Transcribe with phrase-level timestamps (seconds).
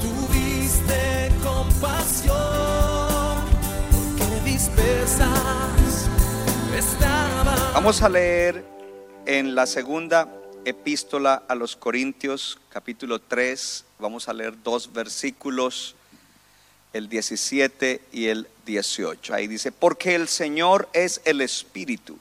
[0.00, 2.36] tuviste compasión,
[4.44, 6.08] porque.
[7.74, 8.64] Vamos a leer
[9.26, 10.28] en la segunda
[10.64, 15.94] epístola a los Corintios, capítulo 3, vamos a leer dos versículos,
[16.92, 19.34] el 17 y el 18.
[19.34, 22.18] Ahí dice, porque el Señor es el Espíritu,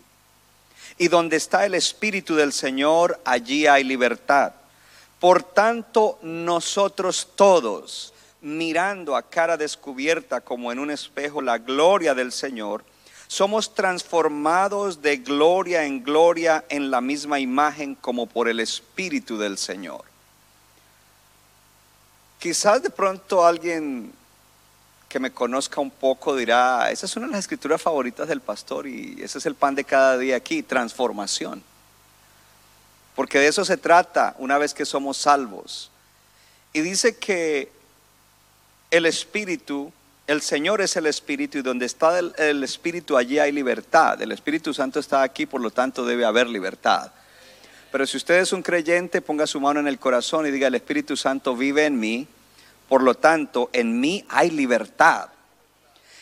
[0.98, 4.54] y donde está el Espíritu del Señor, allí hay libertad.
[5.20, 12.32] Por tanto, nosotros todos, mirando a cara descubierta como en un espejo la gloria del
[12.32, 12.86] Señor,
[13.28, 19.58] somos transformados de gloria en gloria en la misma imagen como por el Espíritu del
[19.58, 20.04] Señor.
[22.40, 24.12] Quizás de pronto alguien
[25.10, 28.88] que me conozca un poco dirá, esa es una de las escrituras favoritas del pastor
[28.88, 31.62] y ese es el pan de cada día aquí, transformación.
[33.20, 35.92] Porque de eso se trata una vez que somos salvos.
[36.72, 37.70] Y dice que
[38.92, 39.92] el Espíritu,
[40.26, 44.22] el Señor es el Espíritu y donde está el, Espíritu allí hay libertad.
[44.22, 47.12] El Espíritu Santo está aquí, por lo tanto debe haber libertad.
[47.92, 50.76] Pero si usted es un creyente, ponga su mano en el corazón y diga, el
[50.76, 52.26] Espíritu Santo vive en mí,
[52.88, 55.28] por lo tanto, en mí hay libertad.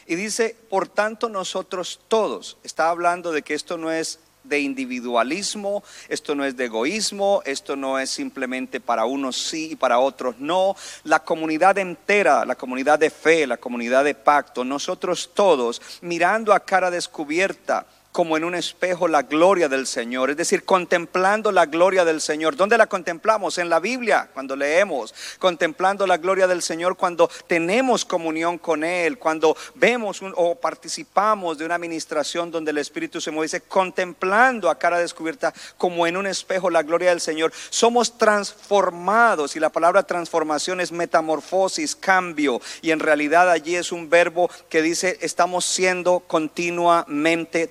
[0.08, 4.17] Y dice, por tanto, nosotros todos, está hablando de que esto no es
[4.48, 9.76] de individualismo, esto no es de egoísmo, esto no es simplemente para unos sí y
[9.76, 10.76] para otros no.
[11.04, 16.60] La comunidad entera, la comunidad de fe, la comunidad de pacto, nosotros todos mirando a
[16.60, 17.86] cara descubierta
[18.17, 22.55] como en un espejo la gloria del Señor, es decir, contemplando la gloria del Señor.
[22.55, 23.60] ¿Dónde la contemplamos?
[23.60, 29.20] En la Biblia, cuando leemos, contemplando la gloria del Señor, cuando tenemos comunión con Él,
[29.20, 34.80] cuando vemos o participamos de una administración donde el Espíritu se mueve, dice, contemplando a
[34.80, 37.54] cara descubierta como en un espejo la gloria del Señor.
[37.70, 44.10] Somos transformados y la palabra transformación es metamorfosis, cambio, y en realidad allí es un
[44.10, 47.67] verbo que dice, estamos siendo continuamente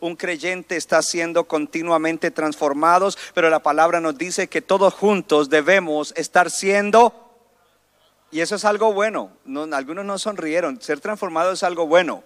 [0.00, 6.12] Un creyente está siendo continuamente transformados, pero la palabra nos dice que todos juntos debemos
[6.16, 7.26] estar siendo
[8.30, 9.30] y eso es algo bueno.
[9.44, 10.80] No, algunos no sonrieron.
[10.80, 12.24] Ser transformado es algo bueno.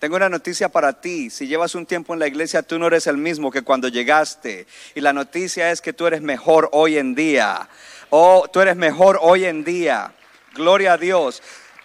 [0.00, 1.30] Tengo una noticia para ti.
[1.30, 4.66] Si llevas un tiempo en la iglesia, tú no eres el mismo que cuando llegaste.
[4.94, 7.68] Y la noticia es que tú eres mejor hoy en día.
[8.10, 10.12] Oh, tú eres mejor hoy en día.
[10.54, 11.42] Gloria a Dios.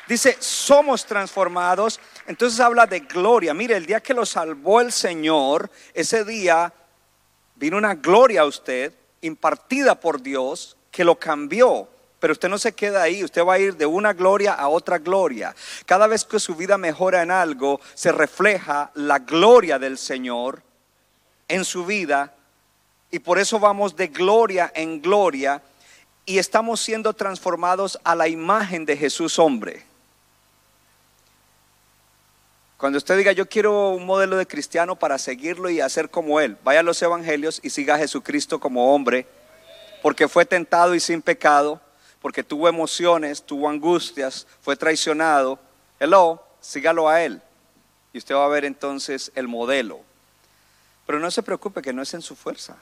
[0.07, 1.99] Dice, somos transformados.
[2.27, 3.53] Entonces habla de gloria.
[3.53, 6.73] Mire, el día que lo salvó el Señor, ese día
[7.55, 11.87] vino una gloria a usted impartida por Dios que lo cambió.
[12.19, 14.97] Pero usted no se queda ahí, usted va a ir de una gloria a otra
[14.97, 15.53] gloria.
[15.85, 20.61] Cada vez que su vida mejora en algo, se refleja la gloria del Señor
[21.49, 22.33] en su vida.
[23.11, 25.61] Y por eso vamos de gloria en gloria
[26.25, 29.85] y estamos siendo transformados a la imagen de Jesús hombre.
[32.77, 36.57] Cuando usted diga, yo quiero un modelo de cristiano para seguirlo y hacer como él,
[36.63, 39.25] vaya a los evangelios y siga a Jesucristo como hombre,
[40.01, 41.79] porque fue tentado y sin pecado,
[42.21, 45.59] porque tuvo emociones, tuvo angustias, fue traicionado.
[45.99, 47.41] Hello, sígalo a él.
[48.11, 49.99] Y usted va a ver entonces el modelo.
[51.05, 52.77] Pero no se preocupe que no es en su fuerza.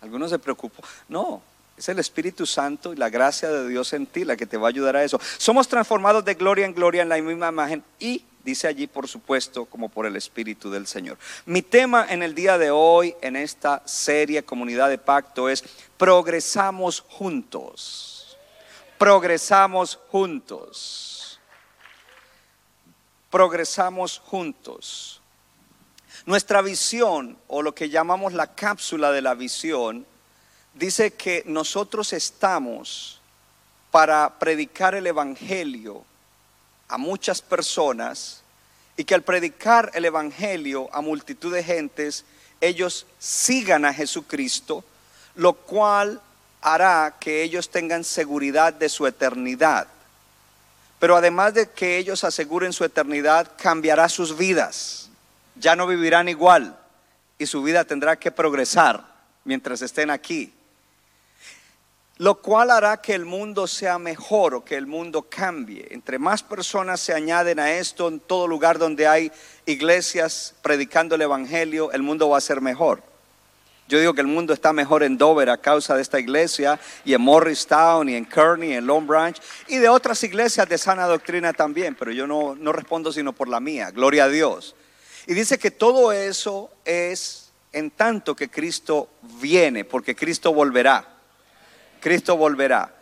[0.00, 0.84] Algunos se preocupan.
[1.08, 1.40] No,
[1.76, 4.68] es el Espíritu Santo y la gracia de Dios en ti la que te va
[4.68, 5.20] a ayudar a eso.
[5.38, 9.64] Somos transformados de gloria en gloria en la misma imagen y dice allí, por supuesto,
[9.64, 11.18] como por el Espíritu del Señor.
[11.46, 15.64] Mi tema en el día de hoy, en esta serie Comunidad de Pacto, es
[15.98, 18.38] progresamos juntos.
[18.98, 21.40] Progresamos juntos.
[23.30, 25.20] Progresamos juntos.
[26.24, 30.06] Nuestra visión, o lo que llamamos la cápsula de la visión,
[30.72, 33.20] dice que nosotros estamos
[33.90, 36.04] para predicar el Evangelio
[36.88, 38.44] a muchas personas
[38.96, 42.24] y que al predicar el Evangelio a multitud de gentes,
[42.60, 44.84] ellos sigan a Jesucristo,
[45.34, 46.20] lo cual
[46.62, 49.86] hará que ellos tengan seguridad de su eternidad.
[50.98, 55.10] Pero además de que ellos aseguren su eternidad, cambiará sus vidas.
[55.56, 56.76] Ya no vivirán igual
[57.38, 59.04] y su vida tendrá que progresar
[59.44, 60.52] mientras estén aquí.
[62.18, 65.86] Lo cual hará que el mundo sea mejor o que el mundo cambie.
[65.90, 69.30] Entre más personas se añaden a esto, en todo lugar donde hay
[69.66, 73.02] iglesias predicando el Evangelio, el mundo va a ser mejor.
[73.88, 77.14] Yo digo que el mundo está mejor en Dover a causa de esta iglesia y
[77.14, 79.36] en Morristown y en Kearney, en Long Branch
[79.68, 83.46] y de otras iglesias de sana doctrina también, pero yo no, no respondo sino por
[83.48, 84.74] la mía, gloria a Dios.
[85.28, 89.08] Y dice que todo eso es en tanto que Cristo
[89.40, 91.15] viene, porque Cristo volverá.
[92.06, 92.94] Cristo volverá.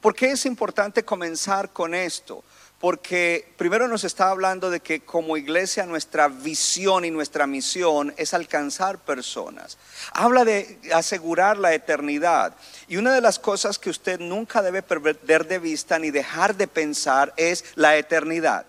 [0.00, 2.44] ¿Por qué es importante comenzar con esto?
[2.78, 8.34] Porque primero nos está hablando de que como iglesia nuestra visión y nuestra misión es
[8.34, 9.78] alcanzar personas.
[10.12, 12.54] Habla de asegurar la eternidad.
[12.86, 16.68] Y una de las cosas que usted nunca debe perder de vista ni dejar de
[16.68, 18.64] pensar es la eternidad.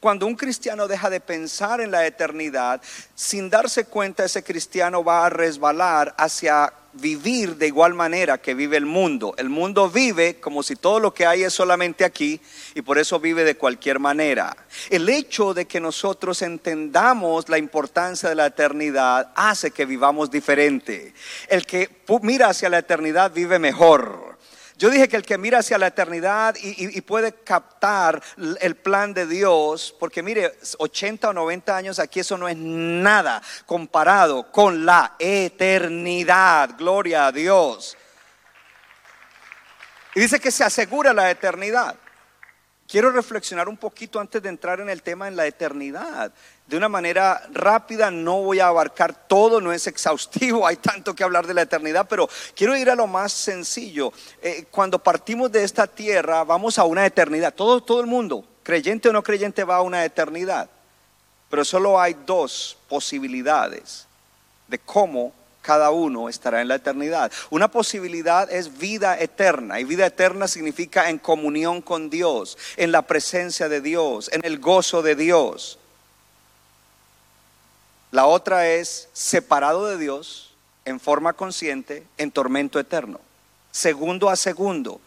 [0.00, 2.80] Cuando un cristiano deja de pensar en la eternidad,
[3.14, 8.76] sin darse cuenta ese cristiano va a resbalar hacia vivir de igual manera que vive
[8.76, 9.34] el mundo.
[9.38, 12.40] El mundo vive como si todo lo que hay es solamente aquí
[12.74, 14.56] y por eso vive de cualquier manera.
[14.90, 21.12] El hecho de que nosotros entendamos la importancia de la eternidad hace que vivamos diferente.
[21.48, 21.88] El que
[22.22, 24.35] mira hacia la eternidad vive mejor.
[24.78, 28.22] Yo dije que el que mira hacia la eternidad y, puede captar
[28.60, 33.42] el plan de Dios, porque mire, 80 o 90 años aquí eso no es nada
[33.64, 36.76] comparado con la eternidad.
[36.76, 37.96] Gloria a Dios.
[40.14, 41.96] Y dice que se asegura la eternidad.
[42.88, 46.32] Quiero reflexionar un poquito antes de entrar en el tema en la eternidad
[46.66, 51.22] de una manera rápida, no voy a abarcar todo, no es exhaustivo, hay tanto que
[51.22, 54.12] hablar de la eternidad, pero quiero ir a lo más sencillo.
[54.42, 57.54] Eh, cuando partimos de esta tierra, vamos a una eternidad.
[57.54, 60.68] Todo, todo el mundo, creyente o no creyente, va a una eternidad.
[61.48, 64.06] Pero solo hay dos posibilidades
[64.66, 65.32] de cómo
[65.66, 67.32] cada uno estará en la eternidad.
[67.50, 73.02] Una posibilidad es vida eterna, y vida eterna significa en comunión con Dios, en la
[73.02, 75.80] presencia de Dios, en el gozo de Dios.
[78.12, 80.54] La otra es separado de Dios
[80.84, 83.18] en forma consciente en tormento eterno,
[83.72, 85.00] segundo a segundo.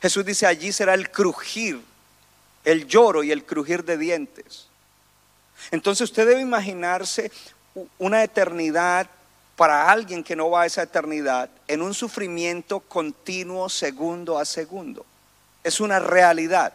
[0.00, 1.80] Jesús dice, allí será el crujir,
[2.64, 4.68] el lloro y el crujir de dientes.
[5.72, 7.32] Entonces usted debe imaginarse
[7.98, 9.10] una eternidad
[9.56, 15.06] para alguien que no va a esa eternidad en un sufrimiento continuo segundo a segundo.
[15.62, 16.72] Es una realidad.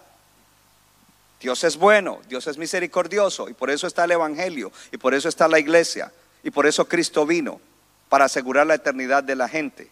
[1.40, 5.30] Dios es bueno, Dios es misericordioso y por eso está el Evangelio y por eso
[5.30, 6.12] está la iglesia
[6.44, 7.62] y por eso Cristo vino
[8.10, 9.90] para asegurar la eternidad de la gente.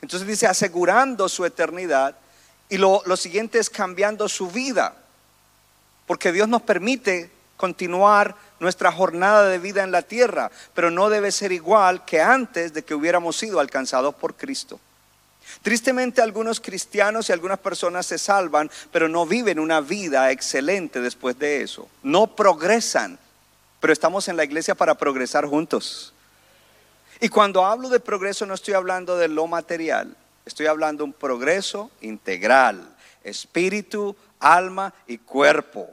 [0.00, 2.16] Entonces dice asegurando su eternidad
[2.68, 4.96] y lo, lo siguiente es cambiando su vida,
[6.06, 11.32] porque Dios nos permite continuar nuestra jornada de vida en la tierra, pero no debe
[11.32, 14.78] ser igual que antes de que hubiéramos sido alcanzados por Cristo.
[15.62, 21.38] Tristemente algunos cristianos y algunas personas se salvan, pero no viven una vida excelente después
[21.38, 21.88] de eso.
[22.04, 23.18] No progresan,
[23.80, 26.14] pero estamos en la iglesia para progresar juntos.
[27.20, 30.16] Y cuando hablo de progreso no estoy hablando de lo material,
[30.46, 32.88] estoy hablando de un progreso integral,
[33.24, 35.90] espíritu, alma y cuerpo.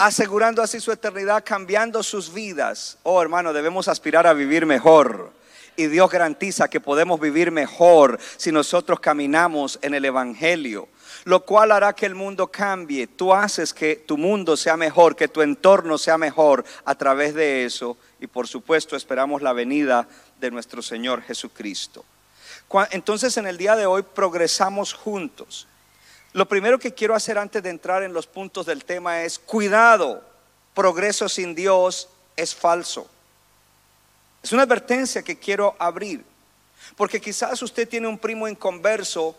[0.00, 2.98] Asegurando así su eternidad, cambiando sus vidas.
[3.02, 5.32] Oh hermano, debemos aspirar a vivir mejor
[5.74, 10.88] y Dios garantiza que podemos vivir mejor si nosotros caminamos en el Evangelio,
[11.24, 13.08] lo cual hará que el mundo cambie.
[13.08, 17.64] Tú haces que tu mundo sea mejor, que tu entorno sea mejor a través de
[17.64, 20.06] eso y por supuesto esperamos la venida
[20.40, 22.04] de nuestro Señor Jesucristo.
[22.92, 25.66] Entonces en el día de hoy progresamos juntos.
[26.32, 30.22] Lo primero que quiero hacer antes de entrar en los puntos del tema es cuidado,
[30.74, 33.08] progreso sin Dios es falso.
[34.42, 36.24] Es una advertencia que quiero abrir,
[36.96, 39.36] porque quizás usted tiene un primo inconverso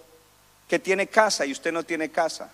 [0.68, 2.52] que tiene casa y usted no tiene casa,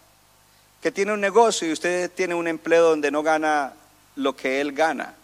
[0.81, 3.73] que tiene un negocio y usted tiene un empleo donde no gana
[4.15, 5.15] lo que él gana.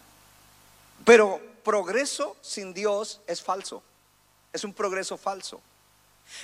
[1.05, 3.83] Pero progreso sin Dios es falso,
[4.53, 5.61] es un progreso falso.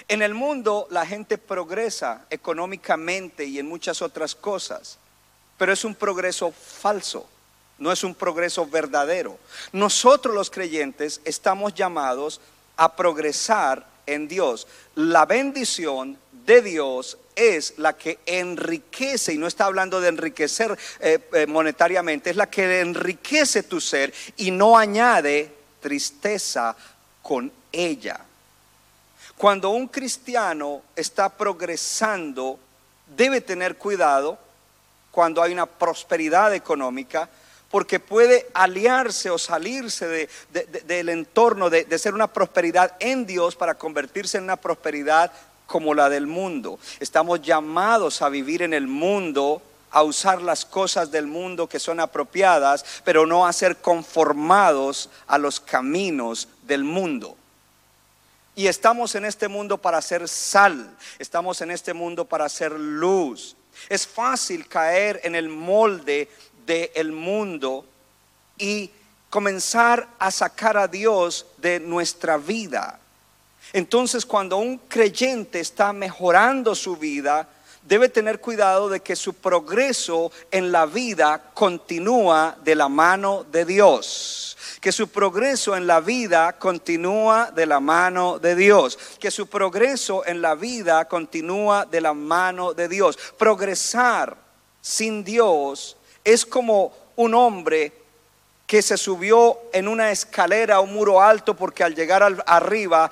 [0.07, 4.97] En el mundo la gente progresa económicamente y en muchas otras cosas,
[5.57, 7.27] pero es un progreso falso
[7.79, 9.37] no es un progreso verdadero.
[9.71, 12.41] Nosotros los creyentes estamos llamados
[12.75, 14.67] a progresar en Dios.
[14.95, 21.19] La bendición de Dios es la que enriquece, y no está hablando de enriquecer eh,
[21.33, 26.75] eh, monetariamente, es la que enriquece tu ser y no añade tristeza
[27.21, 28.21] con ella.
[29.37, 32.57] Cuando un cristiano está progresando,
[33.15, 34.37] debe tener cuidado
[35.11, 37.29] cuando hay una prosperidad económica,
[37.69, 43.25] porque puede aliarse o salirse de- de- de- del entorno de ser una prosperidad en
[43.25, 45.31] Dios para convertirse en una prosperidad
[45.67, 46.79] como la del mundo.
[46.99, 51.99] Estamos llamados a vivir en el mundo, a usar las cosas del mundo que son
[51.99, 57.35] apropiadas, pero no a ser conformados a los caminos del mundo.
[58.57, 63.55] Y estamos en este mundo para ser sal, estamos en este mundo para ser luz.
[63.87, 66.27] Es fácil caer en el molde
[66.65, 67.85] del mundo
[68.57, 68.89] y
[69.29, 72.99] comenzar a sacar a Dios de nuestra vida.
[73.73, 77.47] Entonces cuando un creyente está mejorando su vida,
[77.83, 83.65] debe tener cuidado de que su progreso en la vida continúa de la mano de
[83.65, 84.36] Dios.
[84.87, 88.97] Que su progreso en la vida continúa de la mano de Dios.
[89.19, 93.19] Que su progreso en la vida continúa de la mano de Dios.
[93.37, 94.37] Progresar
[94.79, 97.91] sin Dios es como un hombre
[98.65, 103.11] que se subió en una escalera a un muro alto porque al llegar arriba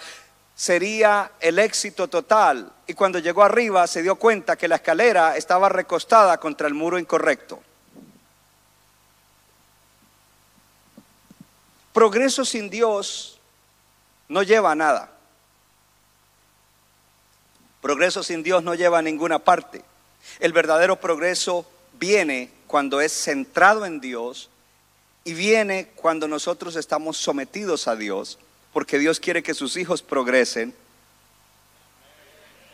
[0.55, 2.71] sería el éxito total.
[2.87, 6.97] Y cuando llegó arriba se dio cuenta que la escalera estaba recostada contra el muro
[6.97, 7.59] incorrecto.
[11.95, 13.39] Progreso sin Dios
[14.27, 15.13] no lleva a nada.
[17.81, 19.81] Progreso sin Dios no lleva a ninguna parte.
[20.41, 24.49] El verdadero progreso viene cuando es centrado en Dios
[25.23, 28.39] y viene cuando nosotros estamos sometidos a Dios,
[28.73, 30.75] porque Dios quiere que sus hijos progresen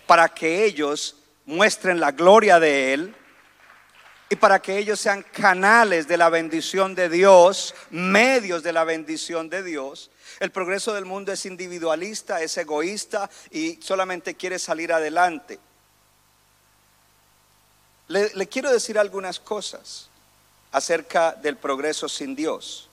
[0.08, 3.16] para que ellos muestren la gloria de Él
[4.32, 9.50] y para que ellos sean canales de la bendición de Dios, medios de la bendición
[9.50, 10.10] de Dios.
[10.40, 15.60] El progreso del mundo es individualista, es egoísta y solamente quiere salir adelante.
[18.08, 20.08] Le, quiero decir algunas cosas
[20.72, 22.88] acerca del progreso sin Dios.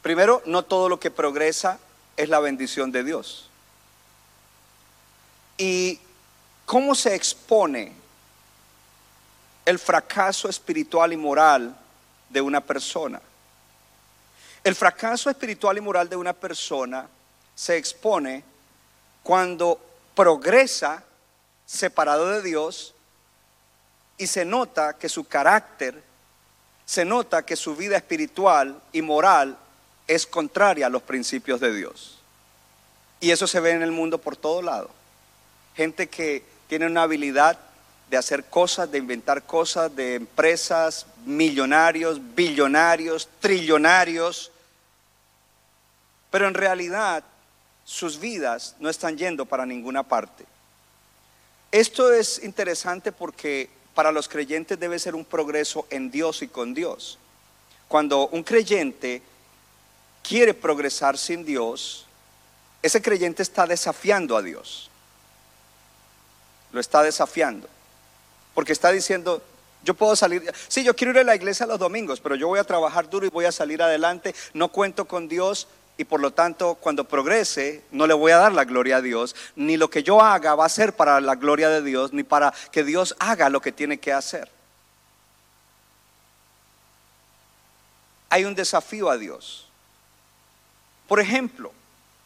[0.00, 1.80] Primero, no todo lo que progresa
[2.16, 3.50] es la bendición de Dios.
[5.58, 5.98] ¿Y
[6.66, 7.98] cómo se expone
[9.70, 11.76] el fracaso espiritual y moral
[12.28, 13.20] de una persona?
[14.64, 17.08] El fracaso espiritual y moral de una persona
[17.54, 18.42] se expone
[19.22, 19.80] cuando
[20.14, 21.04] progresa
[21.64, 22.94] separado de Dios
[24.18, 26.02] y se nota que su carácter,
[26.84, 29.56] se nota que su vida espiritual y moral
[30.08, 32.18] es contraria a los principios de Dios.
[33.20, 34.90] Y eso se ve en el mundo por todo lado.
[35.76, 37.56] Gente que tiene una habilidad
[38.10, 44.50] de hacer cosas, de inventar cosas, de empresas, millonarios, billonarios, trillonarios,
[46.28, 47.22] pero en realidad
[47.84, 50.44] sus vidas no están yendo para ninguna parte.
[51.70, 56.74] Esto es interesante porque para los creyentes debe ser un progreso en Dios y con
[56.74, 57.16] Dios.
[57.86, 59.22] Cuando un creyente
[60.24, 62.06] quiere progresar sin Dios,
[62.82, 64.90] ese creyente está desafiando a Dios.
[66.72, 67.68] Lo está desafiando.
[68.54, 69.42] Porque está diciendo,
[69.82, 72.58] yo puedo salir, sí, yo quiero ir a la iglesia los domingos, pero yo voy
[72.58, 76.32] a trabajar duro y voy a salir adelante, no cuento con Dios y por lo
[76.32, 80.02] tanto cuando progrese no le voy a dar la gloria a Dios, ni lo que
[80.02, 83.48] yo haga va a ser para la gloria de Dios, ni para que Dios haga
[83.48, 84.50] lo que tiene que hacer.
[88.30, 89.68] Hay un desafío a Dios.
[91.08, 91.72] Por ejemplo,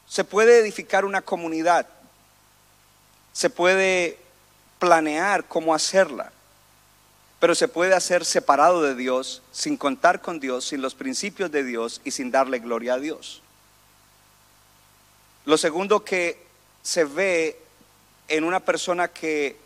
[0.07, 1.89] se puede edificar una comunidad,
[3.33, 4.24] se puede
[4.85, 6.31] planear cómo hacerla,
[7.41, 11.65] pero se puede hacer separado de Dios, sin contar con Dios, sin los principios de
[11.65, 13.41] Dios y sin darle gloria a Dios.
[15.47, 16.45] Lo segundo que
[16.83, 17.59] se ve
[18.29, 19.57] en una persona que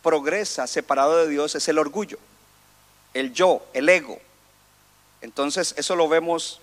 [0.00, 2.18] progresa separado de Dios es el orgullo,
[3.14, 4.20] el yo, el ego.
[5.22, 6.60] Entonces eso lo vemos,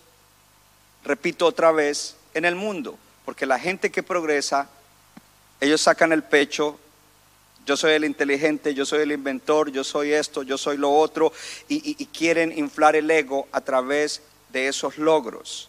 [1.03, 4.69] repito otra vez, en el mundo, porque la gente que progresa,
[5.59, 6.79] ellos sacan el pecho,
[7.67, 11.33] yo soy el inteligente, yo soy el inventor, yo soy esto, yo soy lo otro,
[11.67, 15.67] y, quieren inflar el ego a través de esos logros.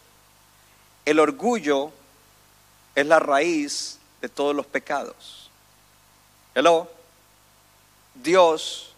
[1.05, 1.91] El orgullo
[2.95, 5.51] es la raíz de todos los pecados.
[6.55, 6.89] Hello.
[8.15, 8.95] Dios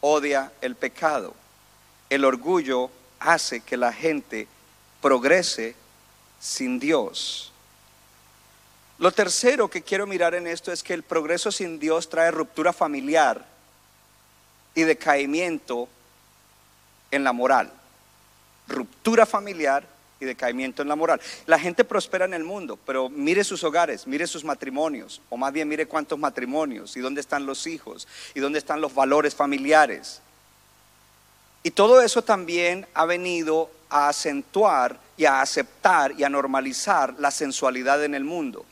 [0.00, 1.32] odia el pecado.
[2.10, 2.90] El orgullo
[3.20, 4.48] hace que la gente
[5.00, 5.76] progrese
[6.40, 7.51] sin Dios.
[9.02, 12.72] Lo tercero que quiero mirar en esto es que el progreso sin Dios trae ruptura
[12.72, 13.44] familiar
[14.76, 15.88] y decaimiento
[17.10, 17.72] en la moral.
[18.68, 19.84] Ruptura familiar
[20.20, 21.20] y decaimiento en la moral.
[21.46, 25.52] La gente prospera en el mundo, pero mire sus hogares, mire sus matrimonios, o más
[25.52, 28.06] bien mire cuántos matrimonios y dónde están los hijos
[28.36, 30.20] y dónde están los valores familiares.
[31.64, 37.32] Y todo eso también ha venido a acentuar y a aceptar y a normalizar la
[37.32, 38.64] sensualidad en el mundo.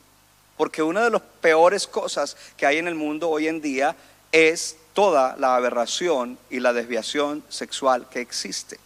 [0.61, 3.95] Porque una de las peores cosas que hay en el mundo hoy en día
[4.31, 8.79] es toda la aberración y la desviación sexual que existe.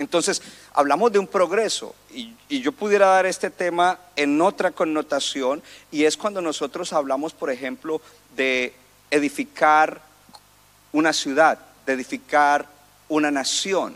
[0.00, 5.62] Entonces, hablamos de un progreso y, yo pudiera dar este tema en otra connotación
[5.92, 8.02] y es cuando nosotros hablamos, por ejemplo,
[8.34, 8.74] de
[9.12, 10.02] edificar
[10.90, 12.66] una ciudad, de edificar
[13.08, 13.94] una nación.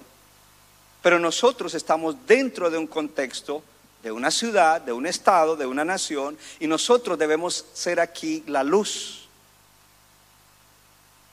[1.02, 3.64] Pero nosotros estamos dentro de un contexto
[4.02, 8.62] de una ciudad, de un estado, de una nación y nosotros debemos ser aquí la
[8.62, 9.28] luz.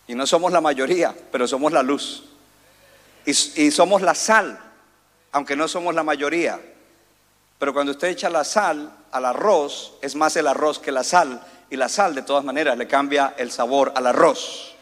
[0.07, 2.25] Y no somos la mayoría, pero somos la luz.
[3.25, 4.59] Y, y, somos la sal,
[5.31, 6.61] aunque no somos la mayoría.
[7.57, 11.41] Pero cuando usted echa la sal al arroz, es más el arroz que la sal.
[11.71, 14.74] Y la sal, de todas maneras, le cambia el sabor al arroz.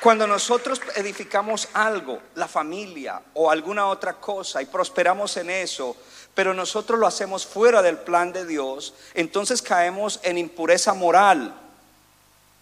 [0.00, 5.94] Cuando nosotros edificamos algo, la familia o alguna otra cosa, y prosperamos en eso,
[6.34, 11.54] pero nosotros lo hacemos fuera del plan de Dios, entonces caemos en impureza moral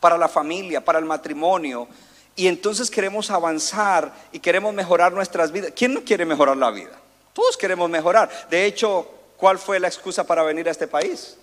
[0.00, 1.87] para la familia, para el matrimonio,
[2.35, 5.73] y entonces queremos avanzar y queremos mejorar nuestras vidas.
[5.76, 6.99] ¿Quién no quiere mejorar la vida?
[7.33, 8.49] Todos queremos mejorar.
[8.50, 11.37] De hecho, ¿cuál fue la excusa para venir a este país?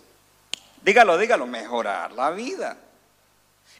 [0.81, 2.77] Dígalo, dígalo, mejorar la vida.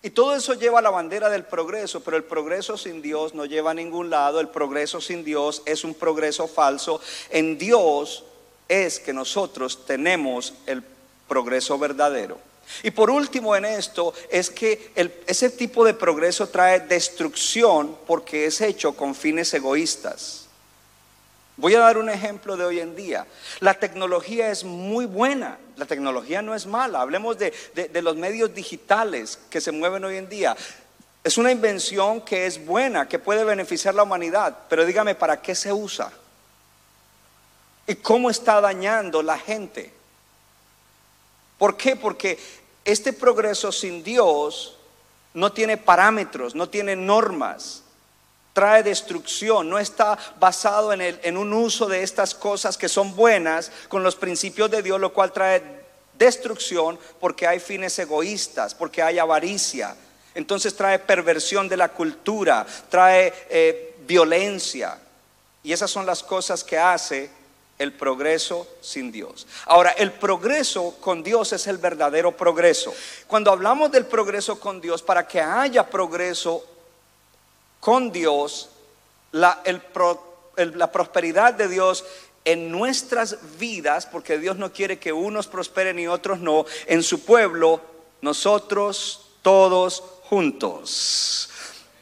[0.06, 3.46] Y todo eso lleva a la bandera del progreso, pero el progreso sin Dios no
[3.46, 7.02] lleva a ningún lado, el progreso sin Dios es un progreso falso.
[7.32, 8.24] En Dios
[8.70, 10.84] es que nosotros tenemos el
[11.28, 12.38] progreso verdadero.
[12.84, 14.92] Y por último en esto es que
[15.26, 20.45] ese tipo de progreso trae destrucción porque es hecho con fines egoístas.
[21.58, 23.26] Voy a dar un ejemplo de hoy en día.
[23.62, 27.00] La tecnología es muy buena, la tecnología no es mala.
[27.00, 27.54] Hablemos de,
[28.02, 30.56] los medios digitales que se mueven hoy en día.
[31.24, 35.56] Es una invención que es buena, que puede beneficiar la humanidad, pero dígame, ¿para qué
[35.56, 36.12] se usa?
[37.88, 39.94] ¿Y cómo está dañando la gente?
[41.58, 41.96] ¿Por qué?
[41.96, 42.38] Porque
[42.84, 44.78] este progreso sin Dios
[45.34, 47.85] no tiene parámetros, no tiene normas
[48.56, 53.14] trae destrucción, no está basado en, el, en un uso de estas cosas que son
[53.14, 55.62] buenas con los principios de Dios, lo cual trae
[56.18, 59.94] destrucción porque hay fines egoístas, porque hay avaricia.
[60.34, 65.00] Entonces trae perversión de la cultura, trae eh, violencia.
[65.62, 67.30] Y esas son las cosas que hace
[67.78, 69.48] el progreso sin Dios.
[69.66, 72.94] Ahora, el progreso con Dios es el verdadero progreso.
[73.28, 76.66] Cuando hablamos del progreso con Dios, para que haya progreso
[77.86, 78.72] con Dios,
[79.32, 79.62] la,
[80.56, 82.04] la prosperidad de Dios
[82.44, 87.24] en nuestras vidas, porque Dios no quiere que unos prosperen y otros no, en su
[87.24, 87.80] pueblo,
[88.22, 91.52] nosotros todos juntos.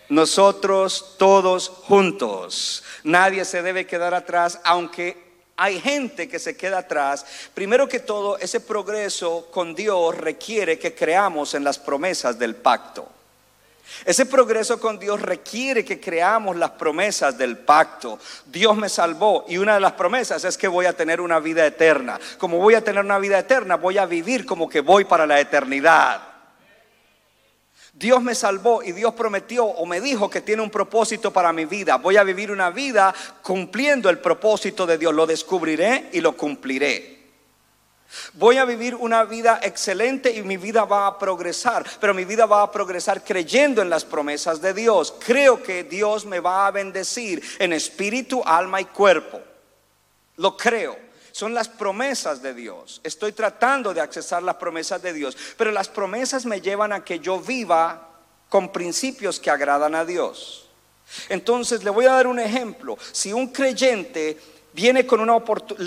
[0.08, 2.82] Nosotros todos juntos.
[3.04, 5.22] Nadie se debe quedar atrás, aunque
[5.58, 7.26] hay gente que se queda atrás.
[7.54, 13.12] Primero que todo, ese progreso con Dios requiere que creamos en las promesas del pacto.
[14.06, 18.19] Ese progreso con Dios requiere que creamos las promesas del pacto.
[18.45, 21.65] Dios me salvó y una de las promesas es que voy a tener una vida
[21.65, 22.19] eterna.
[22.38, 25.39] Como voy a tener una vida eterna, voy a vivir como que voy para la
[25.39, 26.34] eternidad.
[27.93, 31.65] Dios me salvó y Dios prometió o me dijo que tiene un propósito para mi
[31.65, 31.97] vida.
[31.97, 35.13] Voy a vivir una vida cumpliendo el propósito de Dios.
[35.13, 37.12] Lo descubriré y lo cumpliré.
[38.34, 42.46] Voy a vivir una vida excelente y mi vida va a progresar, pero mi vida
[42.46, 45.13] va a progresar creyendo en las promesas de Dios.
[45.26, 49.42] Creo que Dios me va a bendecir en espíritu, alma y cuerpo.
[50.38, 50.98] Lo creo.
[51.32, 53.02] Son las promesas de Dios.
[53.04, 57.20] Estoy tratando de accesar las promesas de Dios, pero las promesas me llevan a que
[57.20, 58.10] yo viva
[58.50, 60.70] con principios que agradan a Dios.
[61.30, 63.00] Entonces le voy a dar un ejemplo.
[63.12, 64.38] Si un creyente
[64.74, 65.42] viene con una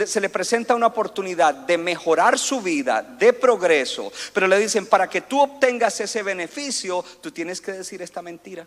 [0.07, 5.09] se le presenta una oportunidad de mejorar su vida, de progreso, pero le dicen, para
[5.09, 8.67] que tú obtengas ese beneficio, tú tienes que decir esta mentira.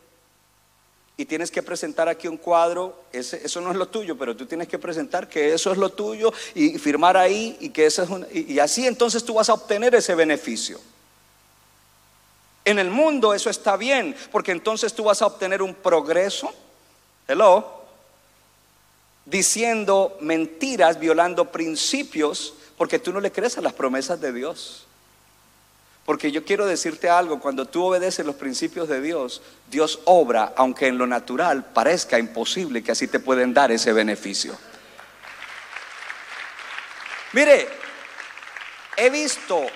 [1.18, 4.46] Y tienes que presentar aquí un cuadro, ese, eso no es lo tuyo, pero tú
[4.46, 8.10] tienes que presentar que eso es lo tuyo y firmar ahí y que eso es
[8.10, 10.80] un, y, y así entonces tú vas a obtener ese beneficio.
[12.64, 16.54] En el mundo eso está bien, porque entonces tú vas a obtener un progreso.
[17.28, 17.79] Hello
[19.30, 24.86] diciendo mentiras, violando principios, porque tú no le crees a las promesas de Dios.
[26.06, 30.88] Porque yo quiero decirte algo, cuando tú obedeces los principios de Dios, Dios obra, aunque
[30.88, 34.58] en lo natural parezca imposible que así te pueden dar ese beneficio.
[37.34, 37.68] Mire,
[38.98, 39.68] he visto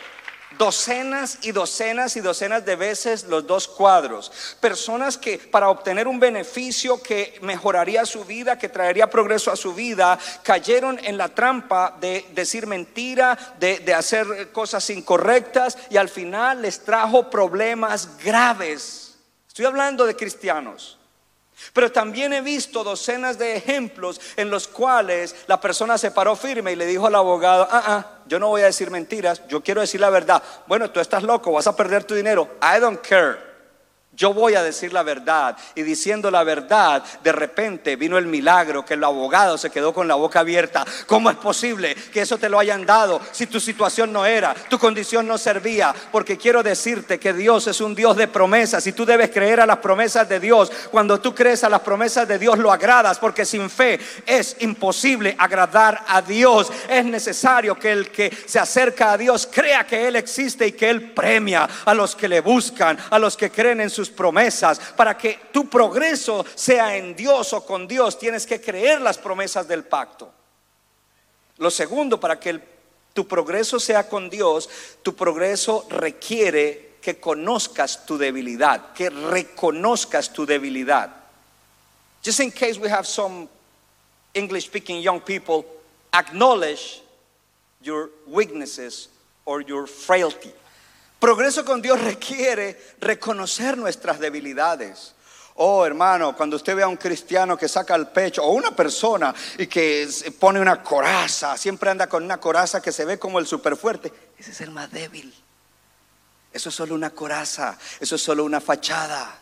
[0.58, 4.32] docenas y docenas y docenas de veces los dos cuadros.
[4.60, 9.74] Personas que para obtener un beneficio que mejoraría su vida, que traería progreso a su
[9.74, 16.10] vida, cayeron en la trampa de decir mentira, de, de hacer cosas incorrectas y al
[16.10, 19.18] final les trajo problemas graves.
[19.48, 21.00] Estoy hablando de cristianos.
[21.74, 26.72] Pero también he visto docenas de ejemplos en los cuales la persona se paró firme
[26.72, 29.82] y le dijo al abogado, ah, ah, yo no voy a decir mentiras, yo quiero
[29.82, 30.42] decir la verdad.
[30.68, 32.48] Bueno, tú estás loco, vas a perder tu dinero.
[32.62, 33.53] I don't care.
[34.16, 35.58] Yo voy a decir la verdad.
[35.74, 40.08] Y diciendo la verdad, de repente vino el milagro que el abogado se quedó con
[40.08, 40.86] la boca abierta.
[41.08, 44.78] ¿Cómo es posible que eso te lo hayan dado si tu situación no era, tu
[44.78, 45.96] condición no servía?
[46.12, 49.66] Porque quiero decirte que Dios es un Dios de promesas y tú debes creer a
[49.66, 50.72] las promesas de Dios.
[50.92, 55.36] Cuando tú crees a las promesas de Dios lo agradas porque sin fe es imposible
[55.40, 56.72] agradar a Dios.
[56.88, 60.92] Es necesario que el que se acerca a Dios crea que Él existe y que
[60.92, 64.80] Él premia a los que le buscan, a los que creen en su promesas.
[64.80, 69.68] Para que tu progreso sea en Dios o con Dios, tienes que creer las promesas
[69.68, 70.32] del pacto.
[71.58, 72.60] Lo segundo, para que
[73.14, 74.70] tu progreso sea con Dios,
[75.04, 81.10] tu progreso requiere que conozcas tu debilidad, que reconozcas tu debilidad.
[82.24, 83.50] Just in case we have some
[84.34, 85.66] English speaking young people,
[86.14, 87.02] acknowledge
[87.82, 89.10] your weaknesses
[89.46, 90.54] or your frailty.
[91.24, 95.14] Progreso con Dios requiere reconocer nuestras debilidades.
[95.56, 99.34] Oh, hermano, cuando usted ve a un cristiano que saca el pecho o una persona
[99.58, 100.06] y que
[100.38, 104.12] pone una coraza, siempre anda con una coraza que se ve como el super fuerte,
[104.38, 105.34] ese es el más débil.
[106.52, 109.40] Eso es solo una coraza, eso es solo una fachada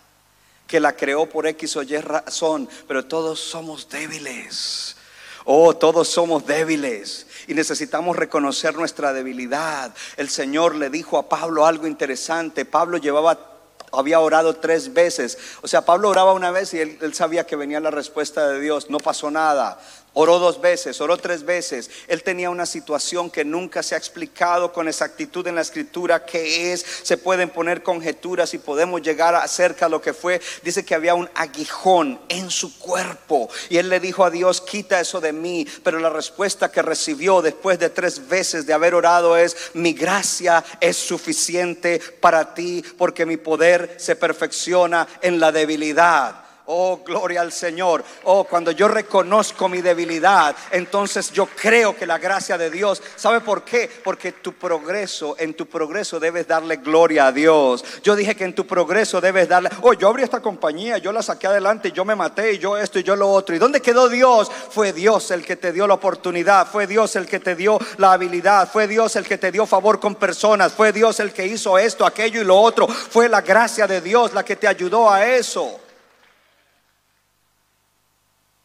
[0.68, 4.98] que la creó por X o Y razón, pero todos somos débiles.
[5.46, 9.94] Oh, todos somos débiles y necesitamos reconocer nuestra debilidad.
[10.18, 12.66] El Señor le dijo a Pablo algo interesante.
[12.66, 13.52] Pablo llevaba
[13.94, 15.38] había orado tres veces.
[15.62, 18.62] O sea, Pablo oraba una vez y él, él, sabía que venía la respuesta de
[18.62, 18.90] Dios.
[18.90, 19.80] No pasó nada.
[20.14, 21.90] Oró dos veces, oró tres veces.
[22.10, 26.74] Él tenía una situación que nunca se ha explicado con exactitud en la escritura qué
[26.74, 26.86] es.
[27.04, 30.42] Se pueden poner conjeturas y podemos llegar acerca de lo que fue.
[30.64, 33.50] Dice que había un aguijón en su cuerpo.
[33.70, 35.66] Y él le dijo a Dios, quita eso de mí.
[35.82, 40.62] Pero la respuesta que recibió después de tres veces de haber orado es, mi gracia
[40.82, 46.41] es suficiente para ti porque mi poder se perfecciona en la debilidad.
[46.66, 48.04] Oh, gloria al Señor.
[48.24, 53.42] Oh, cuando yo reconozco mi debilidad, entonces yo creo que la gracia de Dios, ¿sabe
[53.42, 53.90] por qué?
[54.04, 57.84] Porque tu progreso, en tu progreso debes darle gloria a Dios.
[58.04, 61.24] Yo dije que en tu progreso debes darle, oh, yo abrí esta compañía, yo la
[61.24, 63.56] saqué adelante, yo me maté, y yo esto y yo lo otro.
[63.56, 64.52] ¿Y dónde quedó Dios?
[64.70, 68.14] Fue Dios el que te dio la oportunidad, fue Dios el que te dio la
[68.14, 71.78] habilidad, fue Dios el que te dio favor con personas, fue Dios el que hizo
[71.78, 72.88] esto, aquello y lo otro.
[72.88, 75.80] Fue la gracia de Dios la que te ayudó a eso.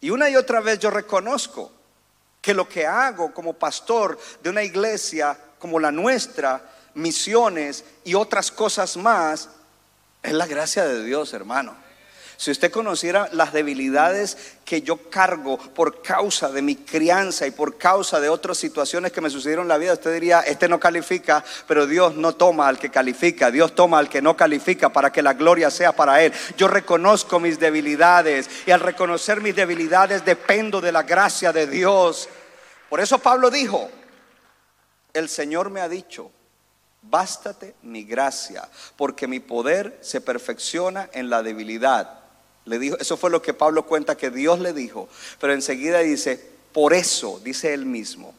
[0.00, 1.72] Y una y otra vez yo reconozco
[2.40, 6.62] que lo que hago como pastor de una iglesia como la nuestra,
[6.94, 9.48] misiones y otras cosas más,
[10.22, 11.85] es la gracia de Dios, hermano.
[12.36, 17.78] Si usted conociera las debilidades que yo cargo por causa de mi crianza y por
[17.78, 21.42] causa de otras situaciones que me sucedieron en la vida, usted diría, este no califica,
[21.66, 25.22] pero Dios no toma al que califica, Dios toma al que no califica para que
[25.22, 26.32] la gloria sea para Él.
[26.58, 32.28] Yo reconozco mis debilidades y al reconocer mis debilidades dependo de la gracia de Dios.
[32.90, 33.90] Por eso Pablo dijo,
[35.14, 36.30] el Señor me ha dicho,
[37.00, 42.25] bástate mi gracia, porque mi poder se perfecciona en la debilidad.
[42.66, 45.08] Le dijo, eso fue lo que Pablo cuenta que Dios le dijo,
[45.40, 46.40] pero enseguida dice,
[46.72, 48.34] por eso, dice él mismo,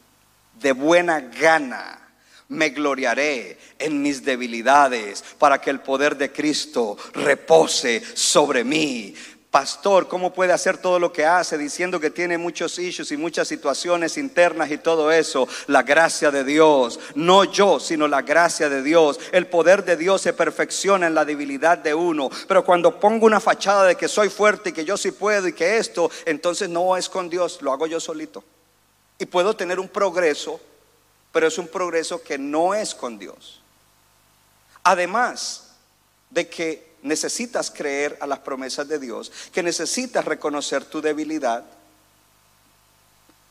[0.62, 2.08] de buena gana
[2.50, 9.13] me gloriaré en mis debilidades para que el poder de Cristo repose sobre mí
[9.58, 13.48] pastor, ¿cómo puede hacer todo lo que hace diciendo que tiene muchos issues y muchas
[13.48, 15.48] situaciones internas y todo eso?
[15.65, 19.20] La gracia de Dios, no yo, sino la gracia de Dios.
[19.32, 22.30] El poder de Dios se perfecciona en la debilidad de uno.
[22.48, 25.54] Pero cuando pongo una fachada de que soy fuerte y que yo sí puedo y
[25.54, 28.43] que esto, entonces no es con Dios, lo hago yo solito.
[29.17, 30.62] Y puedo tener un progreso,
[31.32, 33.60] pero es un progreso que no es con Dios.
[34.84, 35.72] Además
[36.30, 41.66] de que necesitas creer a las promesas de Dios, que necesitas reconocer tu debilidad.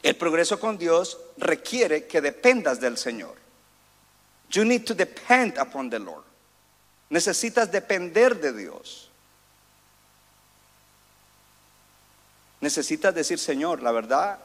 [0.03, 3.35] El progreso con Dios requiere que dependas del Señor.
[4.51, 6.25] You need to depend upon the Lord.
[7.11, 9.11] Necesitas depender de Dios.
[12.61, 14.39] Necesitas decir, Señor, la verdad,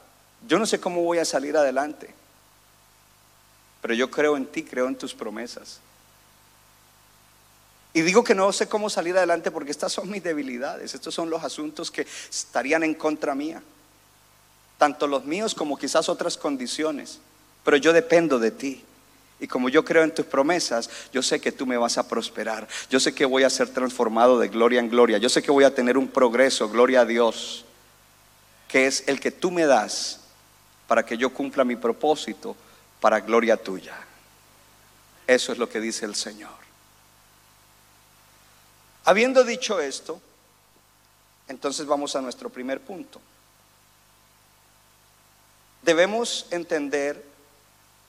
[0.47, 2.13] yo no sé cómo voy a salir adelante,
[3.81, 5.79] pero yo creo en ti, creo en tus promesas.
[7.93, 11.29] Y digo que no sé cómo salir adelante porque estas son mis debilidades, estos son
[11.29, 13.61] los asuntos que estarían en contra mía,
[14.77, 17.19] tanto los míos como quizás otras condiciones,
[17.63, 18.83] pero yo dependo de ti.
[19.41, 22.67] Y como yo creo en tus promesas, yo sé que tú me vas a prosperar.
[22.91, 25.17] Yo sé que voy a ser transformado de gloria en gloria.
[25.17, 27.65] Yo sé que voy a tener un progreso, gloria a Dios,
[28.67, 30.19] que es el que tú me das
[30.87, 32.55] para que yo cumpla mi propósito
[32.99, 33.97] para gloria tuya.
[35.25, 36.60] Eso es lo que dice el Señor.
[39.05, 40.21] Habiendo dicho esto,
[41.47, 43.19] entonces vamos a nuestro primer punto.
[45.81, 47.23] Debemos entender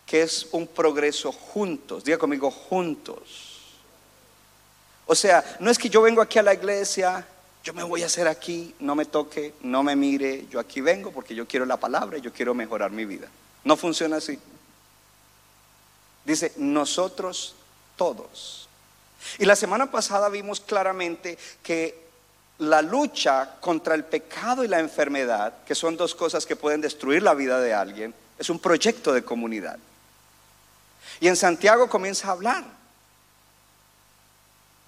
[0.07, 2.05] que es un progreso juntos.
[2.05, 3.61] Diga conmigo, juntos.
[5.07, 7.27] O sea, no es que yo vengo aquí a la iglesia,
[7.65, 11.13] yo me voy a hacer aquí, no me toque, no me mire, yo aquí vengo
[11.13, 13.29] porque yo quiero la palabra yo quiero mejorar mi vida.
[13.65, 14.39] No funciona así.
[16.25, 17.55] Dice, nosotros
[17.97, 18.69] todos.
[19.39, 22.03] Y la semana pasada vimos claramente que
[22.59, 27.23] la lucha contra el pecado y la enfermedad, que son dos cosas que pueden destruir
[27.23, 29.79] la vida de alguien, es un proyecto de comunidad.
[31.21, 32.65] Y en Santiago comienza a hablar.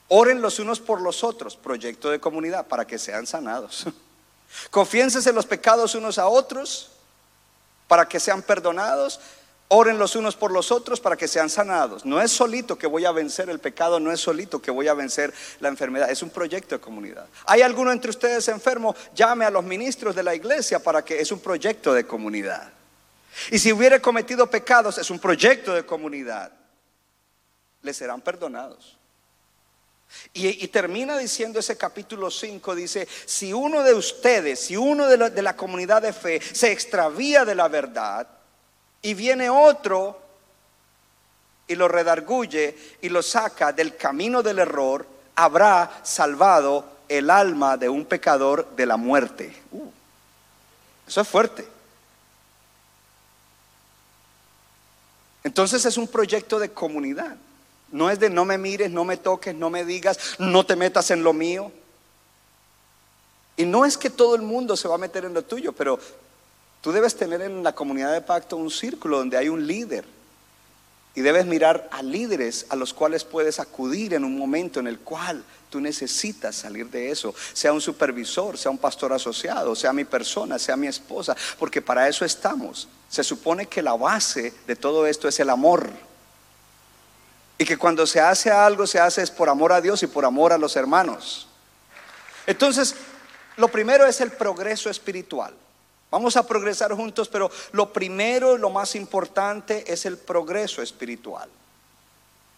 [0.08, 3.86] Oren los unos por los otros, proyecto de comunidad, para que sean sanados.
[4.70, 6.90] Confiénsense en los pecados unos a otros,
[7.88, 9.20] para que sean perdonados.
[9.68, 12.04] Oren los unos por los otros para que sean sanados.
[12.04, 14.94] No es solito que voy a vencer el pecado, no es solito que voy a
[14.94, 17.26] vencer la enfermedad, es un proyecto de comunidad.
[17.46, 18.94] ¿Hay alguno entre ustedes enfermo?
[19.14, 22.72] Llame a los ministros de la iglesia para que es un proyecto de comunidad.
[23.50, 26.52] Y si hubiere cometido pecados, es un proyecto de comunidad.
[27.82, 28.98] Le serán perdonados.
[30.32, 35.30] Y, termina diciendo ese capítulo 5, dice, si uno de ustedes, si uno de la,
[35.30, 38.28] de la comunidad de fe se extravía de la verdad,
[39.04, 40.18] y viene otro
[41.68, 47.90] y lo redarguye y lo saca del camino del error, habrá salvado el alma de
[47.90, 49.54] un pecador de la muerte.
[49.72, 49.90] Uh,
[51.06, 51.68] eso es fuerte.
[55.44, 57.36] Entonces es un proyecto de comunidad.
[57.92, 61.10] No es de no me mires, no me toques, no me digas, no te metas
[61.10, 61.70] en lo mío.
[63.58, 66.00] Y no es que todo el mundo se va a meter en lo tuyo, pero
[66.84, 70.04] Tú debes tener en la comunidad de pacto un círculo donde hay un líder.
[71.14, 74.98] Y debes mirar a líderes a los cuales puedes acudir en un momento en el
[74.98, 77.34] cual tú necesitas salir de eso.
[77.54, 81.34] Sea un supervisor, sea un pastor asociado, sea mi persona, sea mi esposa.
[81.58, 82.86] Porque para eso estamos.
[83.08, 85.88] Se supone que la base de todo esto es el amor.
[87.56, 90.26] Y que cuando se hace algo, se hace es por amor a Dios y por
[90.26, 91.48] amor a los hermanos.
[92.46, 92.94] Entonces,
[93.56, 95.54] lo primero es el progreso espiritual.
[96.10, 101.48] Vamos a progresar juntos, pero lo primero, lo más importante es el progreso espiritual.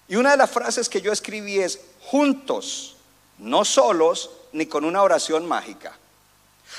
[0.08, 2.96] Y una de las frases que yo escribí es, juntos,
[3.38, 5.96] no solos, ni con una oración mágica.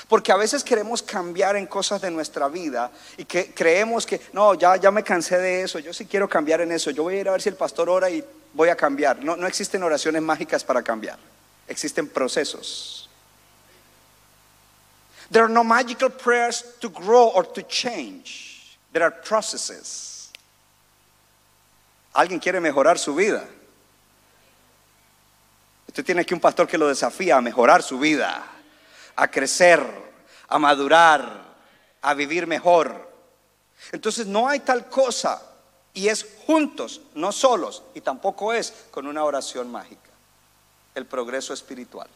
[0.08, 4.54] Porque a veces queremos cambiar en cosas de nuestra vida y que creemos que, no,
[4.54, 7.20] ya, ya me cansé de eso, yo sí quiero cambiar en eso, yo voy a
[7.20, 9.22] ir a ver si el pastor ora y voy a cambiar.
[9.24, 11.18] No, no existen oraciones mágicas para cambiar,
[11.66, 13.07] existen procesos.
[15.30, 18.78] There are no magical prayers to grow or to change.
[18.92, 20.30] There are processes.
[22.14, 23.46] ¿Alguien quiere mejorar su vida?
[25.86, 28.44] Usted tiene aquí un pastor que lo desafía a mejorar su vida,
[29.16, 29.80] a crecer,
[30.48, 31.44] a madurar,
[32.02, 33.08] a vivir mejor.
[33.92, 35.42] Entonces no hay tal cosa
[35.94, 40.10] y es juntos, no solos, y tampoco es con una oración mágica,
[40.94, 42.08] el progreso espiritual.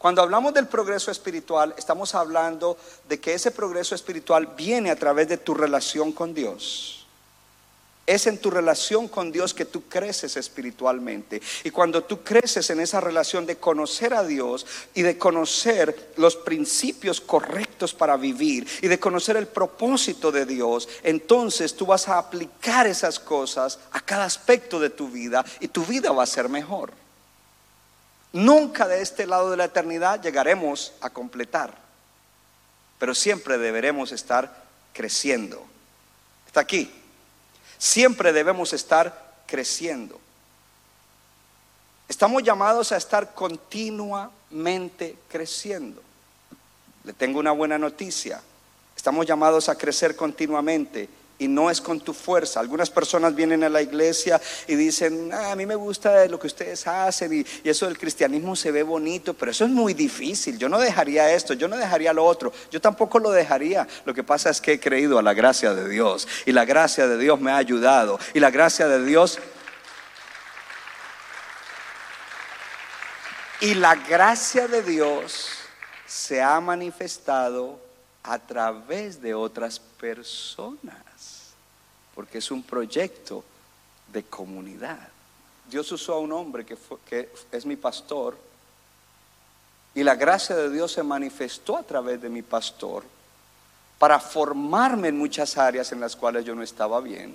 [0.00, 5.28] Cuando hablamos del progreso espiritual, estamos hablando de que ese progreso espiritual viene a través
[5.28, 7.06] de tu relación con Dios.
[8.06, 11.42] Es en tu relación con Dios que tú creces espiritualmente.
[11.64, 16.34] Y cuando tú creces en esa relación de conocer a Dios y de conocer los
[16.34, 22.16] principios correctos para vivir y de conocer el propósito de Dios, entonces tú vas a
[22.16, 26.48] aplicar esas cosas a cada aspecto de tu vida y tu vida va a ser
[26.48, 26.90] mejor.
[28.32, 31.76] Nunca de este lado de la eternidad llegaremos a completar,
[32.98, 35.64] pero siempre deberemos estar creciendo.
[36.46, 36.92] Está aquí.
[37.78, 40.20] Siempre debemos estar creciendo.
[42.08, 46.02] Estamos llamados a estar continuamente creciendo.
[47.04, 48.42] Le tengo una buena noticia.
[48.96, 51.08] Estamos llamados a crecer continuamente
[51.40, 52.60] y no es con tu fuerza.
[52.60, 56.46] Algunas personas vienen a la iglesia y dicen, ah, a mí me gusta lo que
[56.46, 60.58] ustedes hacen y, y, eso del cristianismo se ve bonito, pero eso es muy difícil.
[60.58, 63.88] Yo no dejaría esto, yo no dejaría lo otro, yo tampoco lo dejaría.
[64.04, 67.08] Lo que pasa es que he creído a la gracia de Dios y la gracia
[67.08, 69.38] de Dios me ha ayudado y la gracia de Dios...
[73.62, 75.50] Y la gracia de Dios
[76.06, 77.78] se ha manifestado
[78.22, 80.96] a través de otras personas,
[82.20, 83.42] porque es un proyecto
[84.12, 85.08] de comunidad.
[85.70, 88.36] Dios usó a un hombre que, fue- que es mi pastor
[89.94, 93.04] y la gracia de Dios se manifestó a través de mi pastor
[93.98, 97.34] para formarme en muchas áreas en las cuales yo no estaba bien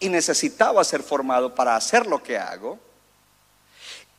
[0.00, 2.78] y necesitaba ser formado para hacer lo que hago.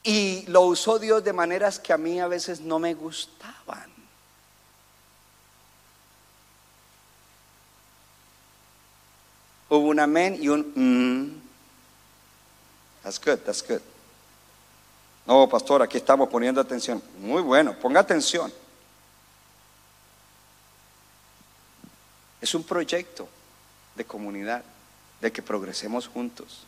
[0.04, 3.90] Y lo usó Dios de maneras que a mí a veces no me gustaban.
[9.70, 11.40] Hubo un amén y un mm.
[13.04, 13.82] That's good, that's good.
[15.26, 17.02] No, pastor, aquí estamos poniendo atención.
[17.20, 18.52] Muy bueno, ponga atención.
[22.42, 23.28] Es un proyecto
[23.96, 24.64] de comunidad,
[25.22, 26.66] de que progresemos juntos.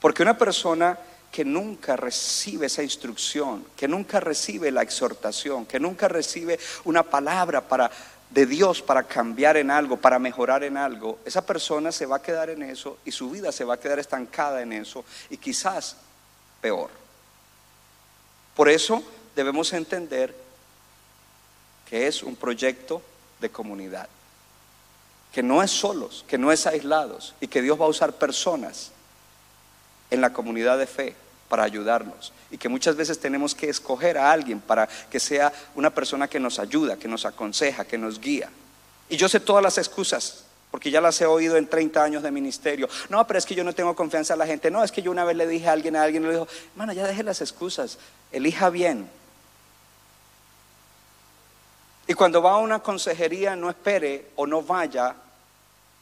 [0.00, 0.98] Porque una persona
[1.30, 7.66] que nunca recibe esa instrucción, que nunca recibe la exhortación, que nunca recibe una palabra
[7.66, 7.90] para
[8.32, 12.22] de Dios para cambiar en algo, para mejorar en algo, esa persona se va a
[12.22, 15.96] quedar en eso y su vida se va a quedar estancada en eso y quizás
[16.60, 16.90] peor.
[18.56, 19.02] Por eso
[19.36, 20.34] debemos entender
[21.88, 23.02] que es un proyecto
[23.38, 24.08] de comunidad,
[25.30, 28.92] que no es solos, que no es aislados y que Dios va a usar personas
[30.10, 31.16] en la comunidad de fe
[31.52, 35.90] para ayudarnos y que muchas veces tenemos que escoger a alguien para que sea una
[35.90, 38.48] persona que nos ayuda, que nos aconseja, que nos guía.
[39.10, 42.30] Y yo sé todas las excusas, porque ya las he oído en 30 años de
[42.30, 42.88] ministerio.
[43.10, 44.70] No, pero es que yo no tengo confianza en la gente.
[44.70, 46.94] No, es que yo una vez le dije a alguien, a alguien le dijo, hermano,
[46.94, 47.98] ya deje las excusas,
[48.32, 49.06] elija bien.
[52.06, 55.16] Y cuando va a una consejería, no espere o no vaya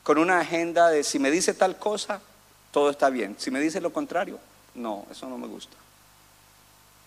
[0.05, 2.21] con una agenda de si me dice tal cosa,
[2.71, 3.35] todo está bien.
[3.37, 4.39] Si me dice lo contrario,
[4.75, 5.77] no, eso no me gusta.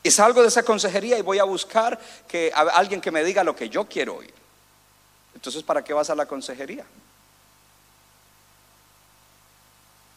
[0.03, 3.43] Y salgo de esa consejería y voy a buscar que a- alguien que me diga
[3.43, 4.33] lo que yo quiero oír.
[5.33, 6.85] Entonces, ¿para qué vas a la consejería?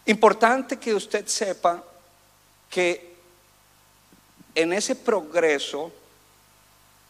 [0.06, 1.82] Importante que usted sepa
[2.70, 3.16] que
[4.54, 5.92] en ese progreso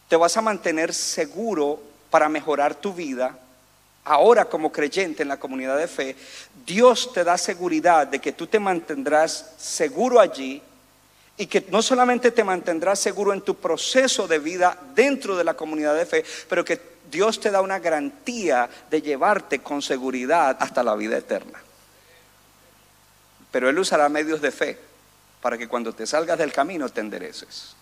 [0.09, 3.37] te vas a mantener seguro para mejorar tu vida.
[4.09, 6.15] Ahora como creyente en la comunidad de fe,
[6.65, 10.61] Dios te da seguridad de que tú te mantendrás seguro allí
[11.35, 15.55] y que no solamente te mantendrás seguro en tu proceso de vida dentro de la
[15.55, 20.83] comunidad de fe, pero que Dios te da una garantía de llevarte con seguridad hasta
[20.83, 21.59] la vida eterna.
[23.51, 24.79] Pero Él usará medios de fe
[25.41, 27.75] para que cuando te salgas del camino te endereces.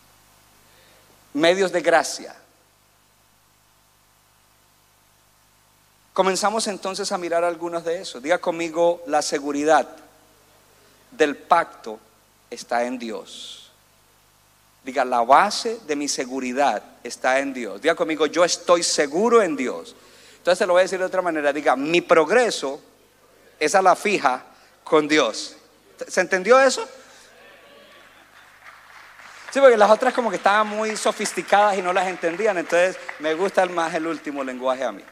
[1.34, 2.36] Medios de gracia.
[6.16, 8.24] Comenzamos entonces a mirar algunos de esos.
[8.24, 9.86] Diga conmigo, la seguridad
[11.12, 12.00] del pacto
[12.50, 13.70] está en Dios.
[14.86, 17.82] Diga, la base de mi seguridad está en Dios.
[17.82, 19.94] Diga conmigo, yo estoy seguro en Dios.
[20.38, 21.52] Entonces te lo voy a decir de otra manera.
[21.52, 22.80] Diga, mi progreso
[23.60, 24.42] es a la fija
[24.86, 25.58] con Dios.
[26.08, 26.88] ¿Se entendió eso?
[29.52, 32.58] Sí, porque las otras como que estaban muy sofisticadas y no las entendían.
[32.58, 35.04] Entonces me gusta más el último lenguaje a mí.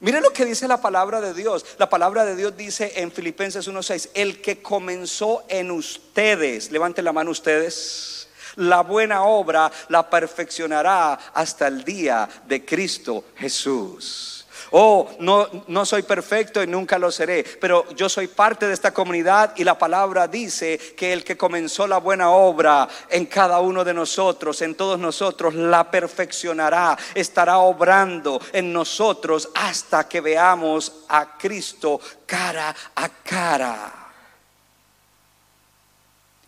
[0.00, 1.64] Mire lo que dice la palabra de Dios.
[1.78, 7.12] La palabra de Dios dice en Filipenses 1:6, el que comenzó en ustedes, levanten la
[7.12, 14.39] mano ustedes, la buena obra la perfeccionará hasta el día de Cristo Jesús.
[14.72, 18.94] Oh, no, no soy perfecto y nunca lo seré, pero yo soy parte de esta
[18.94, 23.82] comunidad y la palabra dice que el que comenzó la buena obra en cada uno
[23.82, 31.36] de nosotros, en todos nosotros, la perfeccionará, estará obrando en nosotros hasta que veamos a
[31.36, 33.92] Cristo cara a cara.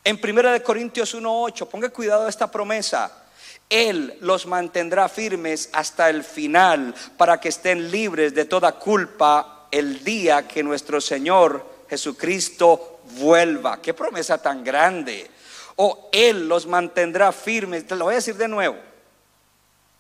[0.05, 3.22] En 1 Corintios 1:8, ponga cuidado a esta promesa.
[3.68, 10.05] Él los mantendrá firmes hasta el final para que estén libres de toda culpa el
[10.05, 13.80] día que nuestro Señor Jesucristo vuelva.
[13.80, 15.30] Qué promesa tan grande.
[15.76, 17.87] O Él los mantendrá firmes.
[17.87, 18.76] Te lo voy a decir de nuevo,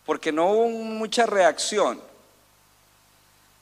[0.04, 2.00] porque no hubo mucha reacción.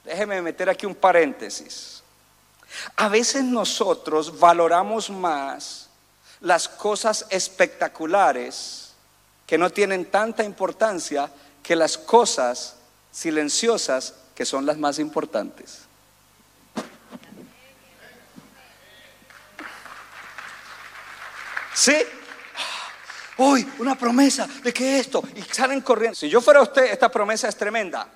[0.04, 2.02] Déjeme meter aquí un paréntesis.
[2.96, 5.88] A veces nosotros valoramos más
[6.40, 8.89] las cosas espectaculares
[9.50, 11.28] que no tienen tanta importancia
[11.60, 12.76] que las cosas
[13.10, 15.80] silenciosas que son las más importantes.
[21.74, 21.96] ¿Sí?
[23.38, 26.14] Uy, una promesa de que esto, y salen corriendo.
[26.14, 28.06] Si yo fuera usted, esta promesa es tremenda.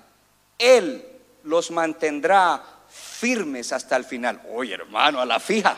[0.57, 1.05] Él
[1.43, 4.41] los mantendrá firmes hasta el final.
[4.53, 5.77] Oye, hermano, a la fija.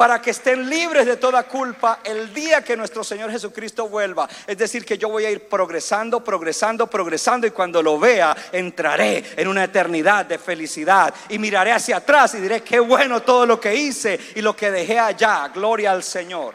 [0.00, 4.26] Para que estén libres de toda culpa el día que nuestro Señor Jesucristo vuelva.
[4.46, 9.22] Es decir, que yo voy a ir progresando, progresando, progresando y cuando lo vea entraré
[9.36, 13.60] en una eternidad de felicidad y miraré hacia atrás y diré, qué bueno todo lo
[13.60, 15.48] que hice y lo que dejé allá.
[15.48, 16.54] Gloria al Señor.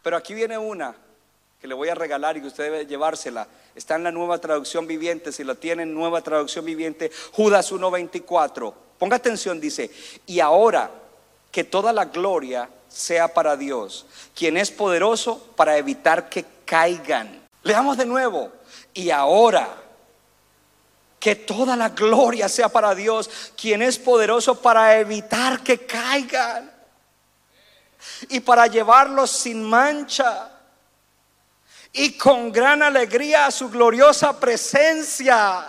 [0.00, 0.94] Pero aquí viene una
[1.60, 3.48] que le voy a regalar y que usted debe llevársela.
[3.74, 8.72] Está en la nueva traducción viviente, si lo tienen, nueva traducción viviente, Judas 1.24.
[9.00, 9.90] Ponga atención, dice,
[10.26, 10.92] y ahora
[11.50, 17.40] que toda la gloria sea para Dios, quien es poderoso para evitar que caigan.
[17.62, 18.50] Leamos de nuevo,
[18.94, 19.68] y ahora
[21.18, 26.72] que toda la gloria sea para Dios, quien es poderoso para evitar que caigan
[28.30, 30.50] y para llevarlos sin mancha
[31.92, 35.68] y con gran alegría a su gloriosa presencia.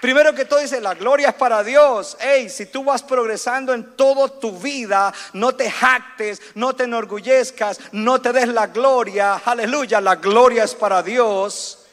[0.00, 2.16] Primero que todo dice, la gloria es para Dios.
[2.20, 7.80] Hey, si tú vas progresando en toda tu vida, no te jactes, no te enorgullezcas,
[7.92, 9.40] no te des la gloria.
[9.44, 11.83] Aleluya, la gloria es para Dios.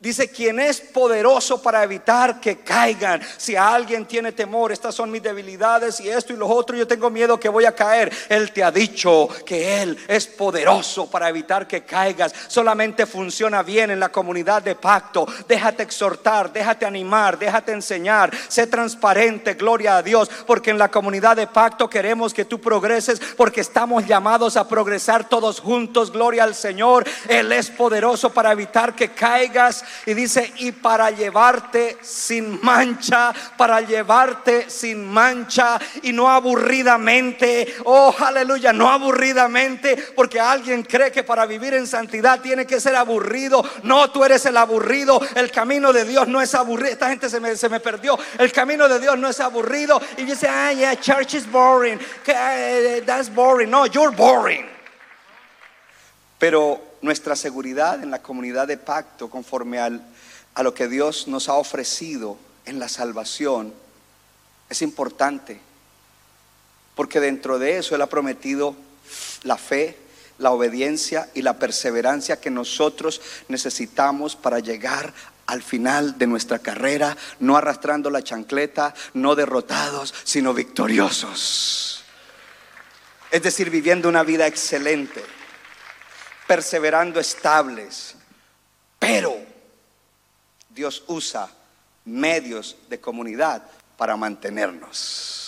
[0.00, 3.20] Dice, quien es poderoso para evitar que caigan.
[3.36, 7.10] Si alguien tiene temor, estas son mis debilidades y esto y lo otro, yo tengo
[7.10, 8.10] miedo que voy a caer.
[8.30, 12.32] Él te ha dicho que Él es poderoso para evitar que caigas.
[12.48, 15.26] Solamente funciona bien en la comunidad de pacto.
[15.46, 18.30] Déjate exhortar, déjate animar, déjate enseñar.
[18.48, 20.30] Sé transparente, gloria a Dios.
[20.46, 25.28] Porque en la comunidad de pacto queremos que tú progreses porque estamos llamados a progresar
[25.28, 27.04] todos juntos, gloria al Señor.
[27.28, 33.80] Él es poderoso para evitar que caigas y dice, y para llevarte sin mancha, para
[33.80, 41.46] llevarte sin mancha y no aburridamente, oh aleluya, no aburridamente, porque alguien cree que para
[41.46, 43.64] vivir en santidad tiene que ser aburrido.
[43.82, 46.92] No, tú eres el aburrido, el camino de Dios no es aburrido.
[46.92, 50.00] Esta gente se me, se me perdió, el camino de Dios no es aburrido.
[50.16, 53.70] Y dice, ah, yeah, church is boring, eh, that's boring.
[53.70, 54.66] No, you're boring.
[56.38, 60.02] Pero nuestra seguridad en la comunidad de pacto conforme al,
[60.54, 63.72] a lo que Dios nos ha ofrecido en la salvación
[64.68, 65.60] es importante.
[66.94, 68.76] Porque dentro de eso Él ha prometido
[69.42, 69.96] la fe,
[70.38, 75.12] la obediencia y la perseverancia que nosotros necesitamos para llegar
[75.46, 82.04] al final de nuestra carrera, no arrastrando la chancleta, no derrotados, sino victoriosos.
[83.32, 85.24] Es decir, viviendo una vida excelente
[86.50, 88.16] perseverando estables.
[88.98, 89.38] Pero
[90.68, 91.48] Dios usa
[92.06, 93.62] medios de comunidad
[93.96, 95.39] para mantenernos.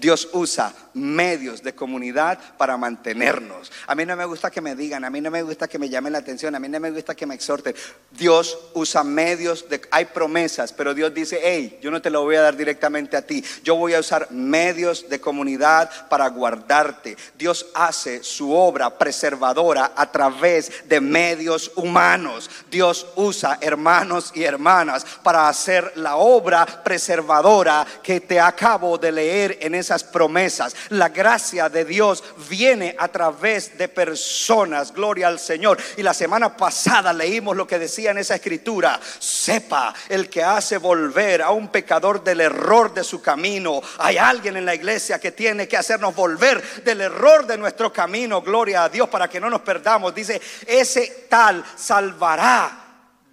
[0.00, 3.70] Dios usa medios de comunidad para mantenernos.
[3.86, 5.88] A mí no me gusta que me digan, a mí no me gusta que me
[5.88, 7.74] llamen la atención, a mí no me gusta que me exhorten.
[8.10, 12.36] Dios usa medios de, hay promesas, pero Dios dice, hey, yo no te lo voy
[12.36, 17.16] a dar directamente a ti, yo voy a usar medios de comunidad para guardarte.
[17.36, 22.50] Dios hace su obra preservadora a través de medios humanos.
[22.70, 29.58] Dios usa hermanos y hermanas para hacer la obra preservadora que te acabo de leer
[29.60, 30.74] en esas promesas.
[30.90, 35.78] La gracia de Dios viene a través de personas, gloria al Señor.
[35.96, 40.78] Y la semana pasada leímos lo que decía en esa escritura, sepa el que hace
[40.78, 43.80] volver a un pecador del error de su camino.
[43.98, 48.42] Hay alguien en la iglesia que tiene que hacernos volver del error de nuestro camino,
[48.42, 50.14] gloria a Dios, para que no nos perdamos.
[50.14, 52.82] Dice, ese tal salvará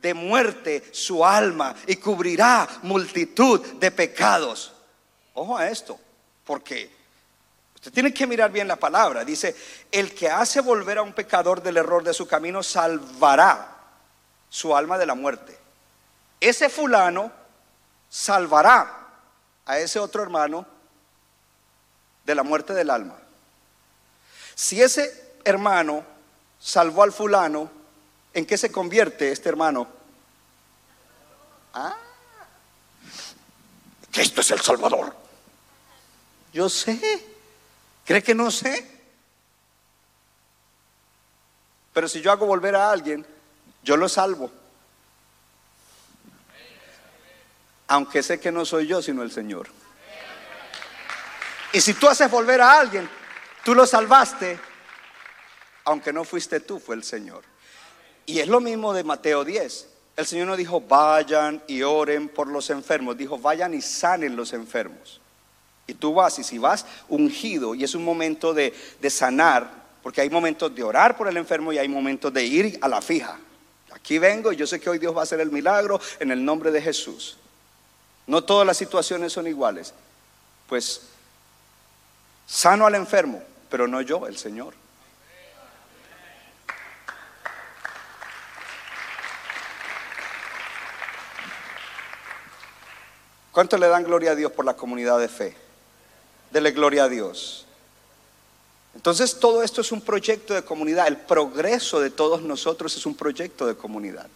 [0.01, 4.74] de muerte su alma y cubrirá multitud de pecados.
[5.34, 5.99] Ojo a esto,
[6.45, 7.03] porque
[7.83, 9.25] Usted tiene que mirar bien la palabra.
[9.25, 9.53] Dice,
[9.91, 13.75] el que hace volver a un pecador del error de su camino salvará
[14.49, 15.59] su alma de la muerte.
[16.39, 17.29] Ese fulano
[18.09, 19.09] salvará
[19.65, 20.65] a ese otro hermano
[22.25, 23.17] de la muerte del alma.
[24.55, 26.05] Si ese hermano
[26.61, 27.69] salvó al fulano,
[28.33, 29.89] ¿en qué se convierte este hermano?
[31.73, 31.97] Ah,
[34.09, 35.22] Cristo es el Salvador.
[36.54, 37.26] Yo sé.
[38.06, 38.89] ¿Cree que no sé?
[41.93, 43.26] Pero si yo hago volver a alguien,
[43.84, 44.51] yo lo salvo.
[47.88, 49.68] Aunque sé que no soy yo, sino el Señor.
[51.72, 53.10] Y si tú haces volver a alguien,
[53.64, 54.60] tú lo salvaste,
[55.86, 57.43] aunque no fuiste tú, fue el Señor.
[58.26, 59.89] Y es lo mismo de Mateo 10.
[60.16, 64.54] El Señor no dijo, vayan y oren por los enfermos, dijo, vayan y sanen los
[64.54, 65.20] enfermos.
[65.88, 68.73] Y tú vas, y si vas ungido, y es un momento de,
[69.09, 69.69] sanar,
[70.01, 73.01] porque hay momentos de orar por el enfermo y hay momentos de ir a la
[73.01, 73.39] fija.
[73.91, 76.43] Aquí vengo y yo sé que hoy Dios va a hacer el milagro en el
[76.43, 77.38] nombre de Jesús.
[78.27, 79.93] No todas las situaciones son iguales.
[80.67, 81.01] Pues
[82.45, 84.73] Sano al enfermo, pero no yo, el Señor.
[93.51, 95.62] ¿Cuánto le dan gloria a Dios por la comunidad de fe?
[96.54, 97.66] Dele gloria a Dios.
[98.93, 101.08] Entonces todo esto es un proyecto de comunidad.
[101.08, 104.28] El progreso de todos nosotros es un proyecto de comunidad.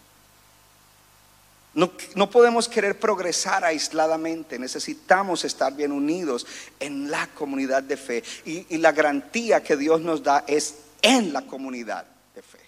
[1.74, 6.44] No, no, podemos querer progresar aisladamente, necesitamos estar bien unidos
[6.80, 8.24] en la comunidad de fe.
[8.44, 12.04] Y, y la garantía que Dios nos da es en la comunidad
[12.34, 12.58] de fe.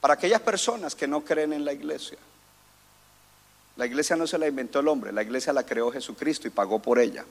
[0.00, 2.18] Para aquellas personas que no creen en la iglesia,
[3.78, 6.80] la iglesia no se la inventó el hombre, la iglesia la creó Jesucristo y pagó
[6.80, 7.24] por ella.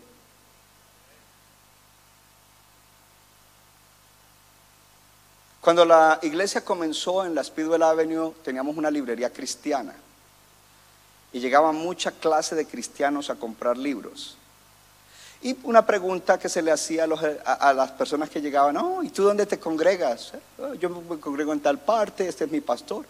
[5.59, 9.93] Cuando la iglesia comenzó en la Speedwell Avenue, teníamos una librería cristiana
[11.33, 14.37] y llegaban mucha clase de cristianos a comprar libros.
[15.41, 19.23] Y una pregunta que se le hacía a, las personas que llegaban, oh, ¿y tú
[19.23, 20.31] dónde te congregas?
[20.57, 23.05] Oh, yo me congrego en tal parte, este es mi pastor.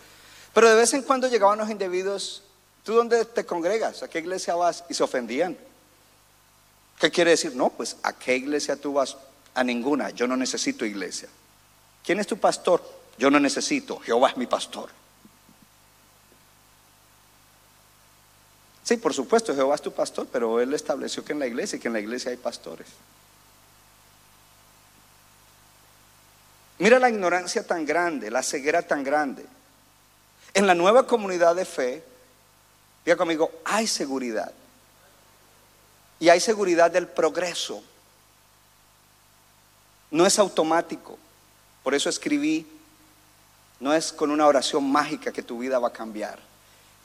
[0.55, 2.41] Pero de vez en cuando llegaban los individuos,
[2.88, 4.01] ¿tú dónde te congregas?
[4.01, 4.85] ¿A qué iglesia vas?
[4.88, 5.57] Y se ofendían.
[6.97, 7.53] ¿Qué quiere decir?
[7.53, 9.17] No, pues ¿a qué iglesia tú vas?
[9.53, 11.27] A ninguna, yo no necesito iglesia.
[12.01, 12.81] ¿Quién es tu pastor?
[13.17, 14.89] Yo no necesito, Jehová es mi pastor.
[18.83, 21.79] Sí, por supuesto, Jehová es tu pastor, pero Él estableció que en la iglesia y
[21.81, 22.88] que en la iglesia hay pastores.
[26.77, 29.45] Mira la ignorancia tan grande, la ceguera tan grande.
[30.53, 32.16] En la nueva comunidad de fe,
[33.07, 34.51] diga conmigo, hay seguridad.
[36.19, 37.81] Y hay seguridad del progreso.
[40.11, 41.17] No es automático.
[41.83, 42.67] Por eso escribí,
[43.79, 46.46] no es con una oración mágica que tu vida va a cambiar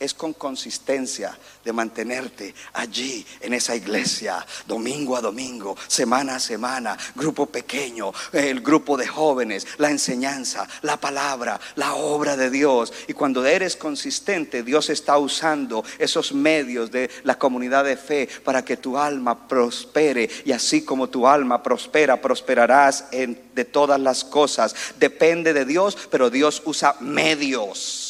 [0.03, 6.99] es con consistencia de mantenerte allí en esa iglesia, domingo a domingo, semana a semana,
[7.15, 12.93] grupo pequeño, el grupo de jóvenes, la enseñanza, la palabra, la obra de Dios.
[13.07, 18.65] Y cuando eres consistente, Dios está usando esos medios de la comunidad de fe para
[18.65, 20.29] que tu alma prospere.
[20.45, 24.75] Y así como tu alma prospera, prosperarás en, de todas las cosas.
[24.99, 28.02] Depende de Dios, pero Dios usa medios.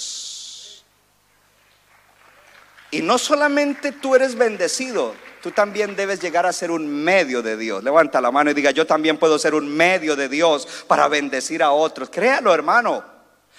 [2.92, 7.56] Y no solamente tú eres bendecido, tú también debes llegar a ser un medio de
[7.56, 7.82] Dios.
[7.82, 11.62] Levanta la mano y diga, yo también puedo ser un medio de Dios para bendecir
[11.62, 12.10] a otros.
[12.10, 13.02] Créalo, hermano.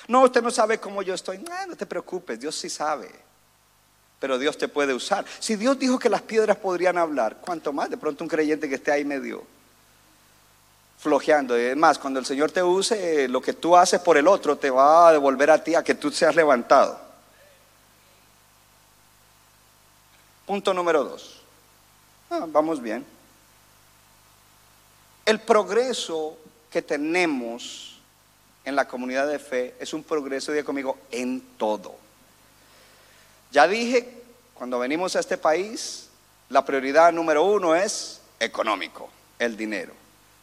[0.07, 1.39] No, usted no sabe cómo yo estoy.
[1.39, 3.09] No, te preocupes, Dios sí sabe.
[4.19, 5.25] Pero Dios te puede usar.
[5.39, 7.89] Si Dios dijo que las piedras podrían hablar, ¿cuánto más?
[7.89, 9.43] De pronto un creyente que esté ahí medio
[10.99, 11.55] flojeando.
[11.55, 14.69] Es más, cuando el Señor te use, lo que tú haces por el otro te
[14.69, 17.02] va a devolver a ti a que tú seas levantado.
[20.45, 21.41] Punto número dos.
[22.29, 23.05] Ah, vamos bien.
[25.25, 26.37] El progreso
[26.69, 27.99] que tenemos
[28.65, 31.95] en la comunidad de fe es un progreso, diga conmigo, en todo.
[33.51, 34.21] Ya dije,
[34.53, 36.09] cuando venimos a este país,
[36.49, 39.93] la prioridad número uno es económico, el dinero.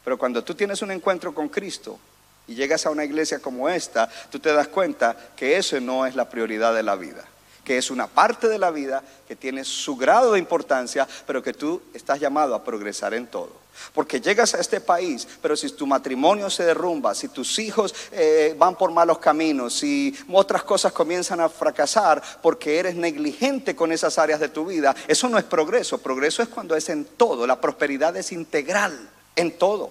[0.03, 1.99] Pero cuando tú tienes un encuentro con Cristo
[2.47, 6.15] y llegas a una iglesia como esta, tú te das cuenta que eso no es
[6.15, 7.27] la prioridad de la vida
[7.65, 11.53] que es una parte de la vida que tiene su grado de importancia, pero que
[11.53, 13.61] tú estás llamado a progresar en todo.
[13.95, 18.55] Porque llegas a este país, pero si tu matrimonio se derrumba, si tus hijos eh,
[18.59, 24.19] van por malos caminos, si otras cosas comienzan a fracasar porque eres negligente con esas
[24.19, 25.99] áreas de tu vida, eso no es progreso.
[25.99, 27.47] Progreso es cuando es en todo.
[27.47, 29.91] La prosperidad es integral, en todo.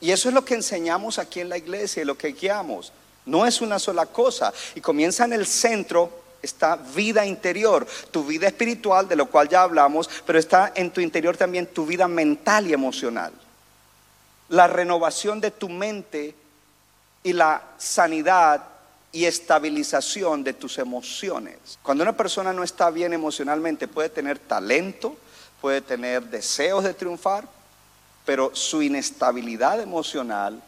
[0.00, 2.92] Y eso es lo que enseñamos aquí en la iglesia y lo que guiamos.
[3.24, 4.52] No es una sola cosa.
[4.74, 9.62] Y comienza en el centro esta vida interior, tu vida espiritual, de lo cual ya
[9.62, 13.32] hablamos, pero está en tu interior también tu vida mental y emocional.
[14.48, 16.34] La renovación de tu mente
[17.22, 18.62] y la sanidad
[19.12, 21.78] y estabilización de tus emociones.
[21.82, 25.16] Cuando una persona no está bien emocionalmente, puede tener talento,
[25.60, 27.48] puede tener deseos de triunfar,
[28.24, 30.62] pero su inestabilidad emocional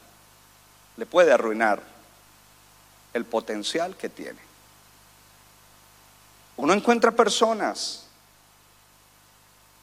[0.97, 1.83] le puede arruinar
[3.13, 4.48] el potencial que tiene.
[6.59, 8.05] Uno encuentra personas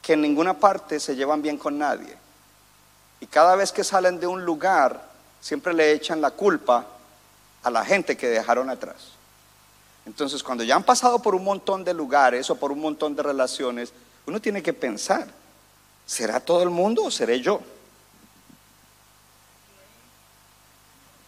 [0.02, 2.16] que en ninguna parte se llevan bien con nadie.
[3.18, 5.02] Y cada vez que salen de un lugar,
[5.40, 6.86] siempre le echan la culpa
[7.62, 9.12] a la gente que dejaron atrás.
[10.04, 13.22] Entonces, cuando ya han pasado por un montón de lugares o por un montón de
[13.22, 13.92] relaciones,
[14.26, 15.26] uno tiene que pensar,
[16.04, 17.60] ¿será todo el mundo o seré yo?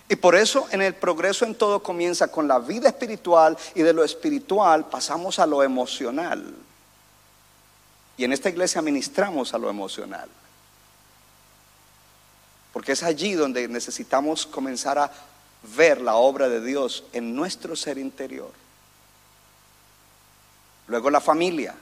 [0.09, 3.93] Y por eso en el progreso en todo comienza con la vida espiritual y de
[3.93, 6.55] lo espiritual pasamos a lo emocional.
[8.17, 10.29] Y en esta iglesia ministramos a lo emocional.
[12.73, 15.13] Porque es allí donde necesitamos comenzar a
[15.77, 18.53] ver la obra de Dios en nuestro ser interior.
[20.87, 21.75] Luego la familia.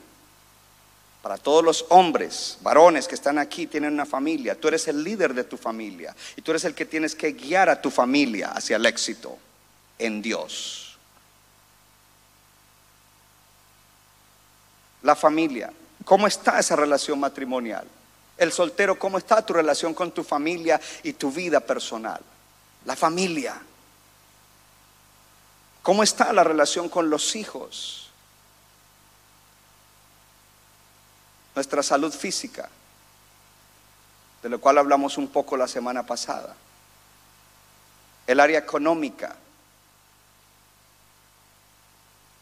[1.21, 4.59] Para todos los hombres, varones que están aquí, tienen una familia.
[4.59, 6.15] Tú eres el líder de tu familia.
[6.35, 9.37] Y tú eres el que tienes que guiar a tu familia hacia el éxito
[9.97, 10.97] en Dios.
[15.01, 15.71] La familia.
[16.05, 17.87] ¿Cómo está esa relación matrimonial?
[18.37, 22.21] El soltero, ¿cómo está tu relación con tu familia y tu vida personal?
[22.85, 23.59] La familia.
[25.81, 28.06] ¿Cómo está la relación con los hijos?
[31.57, 32.69] Nuestra salud física,
[34.43, 36.55] de lo cual hablamos un poco la semana pasada.
[38.27, 39.35] El área económica.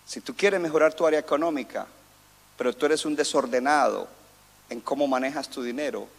[0.06, 1.88] Si tú quieres mejorar tu área económica,
[2.58, 4.10] pero tú eres un desordenado
[4.70, 6.10] en cómo manejas tu dinero,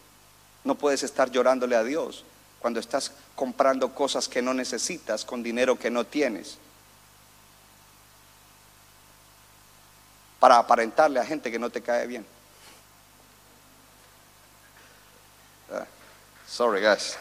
[0.64, 2.24] no puedes estar llorándole a Dios
[2.60, 6.56] cuando estás comprando cosas que no necesitas con dinero que no tienes.
[10.40, 12.35] Para aparentarle a gente que no te cae bien.
[16.46, 17.16] Sorry, guys.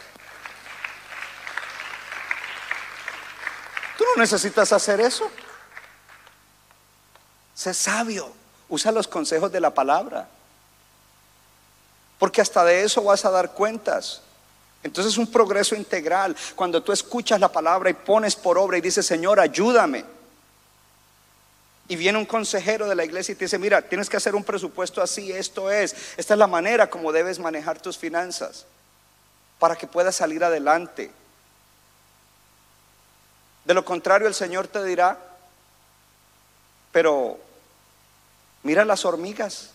[3.96, 5.30] Tú no necesitas hacer eso.
[7.54, 8.32] Sé sabio.
[8.68, 10.28] Usa los consejos de la palabra.
[12.18, 14.22] Porque hasta de eso vas a dar cuentas.
[14.82, 16.36] Entonces es un progreso integral.
[16.54, 20.04] Cuando tú escuchas la palabra y pones por obra y dices, Señor, ayúdame.
[21.88, 24.42] Y viene un consejero de la iglesia y te dice, mira, tienes que hacer un
[24.42, 28.66] presupuesto así, esto es, esta es la manera como debes manejar tus finanzas
[29.58, 31.10] para que puedas salir adelante.
[33.64, 35.18] De lo contrario, el Señor te dirá,
[36.92, 37.38] pero
[38.62, 39.70] mira las hormigas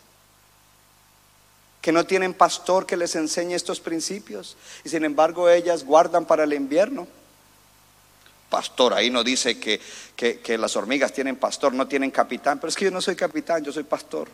[1.81, 6.43] que no tienen pastor que les enseñe estos principios y sin embargo ellas guardan para
[6.43, 7.07] el invierno.
[8.49, 9.79] Pastor, ahí no dice que,
[10.15, 13.63] que, las hormigas tienen pastor, no tienen capitán, pero es que yo no soy capitán,
[13.63, 14.27] yo soy pastor.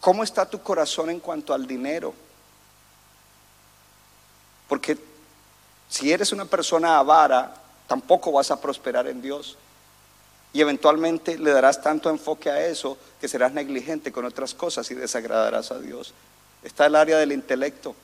[0.00, 2.14] ¿Cómo está tu corazón en cuanto al dinero?
[4.68, 4.96] Porque
[5.88, 7.54] si eres una persona avara,
[7.86, 9.58] tampoco vas a prosperar en Dios.
[10.52, 14.94] Y eventualmente le darás tanto enfoque a eso que serás negligente con otras cosas y
[14.94, 16.14] desagradarás a Dios.
[16.62, 17.94] Está el área del intelecto.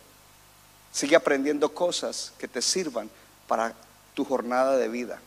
[0.92, 3.11] Sigue aprendiendo cosas que te sirvan
[3.49, 3.74] para
[4.14, 5.20] tu jornada de vida.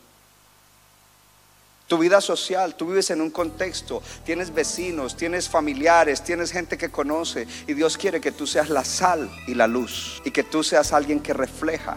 [1.90, 6.88] Tu vida social, tú vives en un contexto, tienes vecinos, tienes familiares, tienes gente que
[6.88, 10.62] conoce y Dios quiere que tú seas la sal y la luz y que tú
[10.62, 11.96] seas alguien que refleja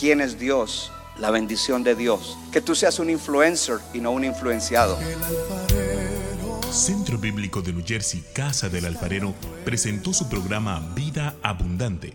[0.00, 2.38] quién es Dios la bendición de Dios.
[2.50, 4.98] Que tú seas un influencer y no un influenciado.
[6.72, 12.14] Centro Bíblico de New Jersey, Casa del Alfarero, presentó su programa Vida Abundante.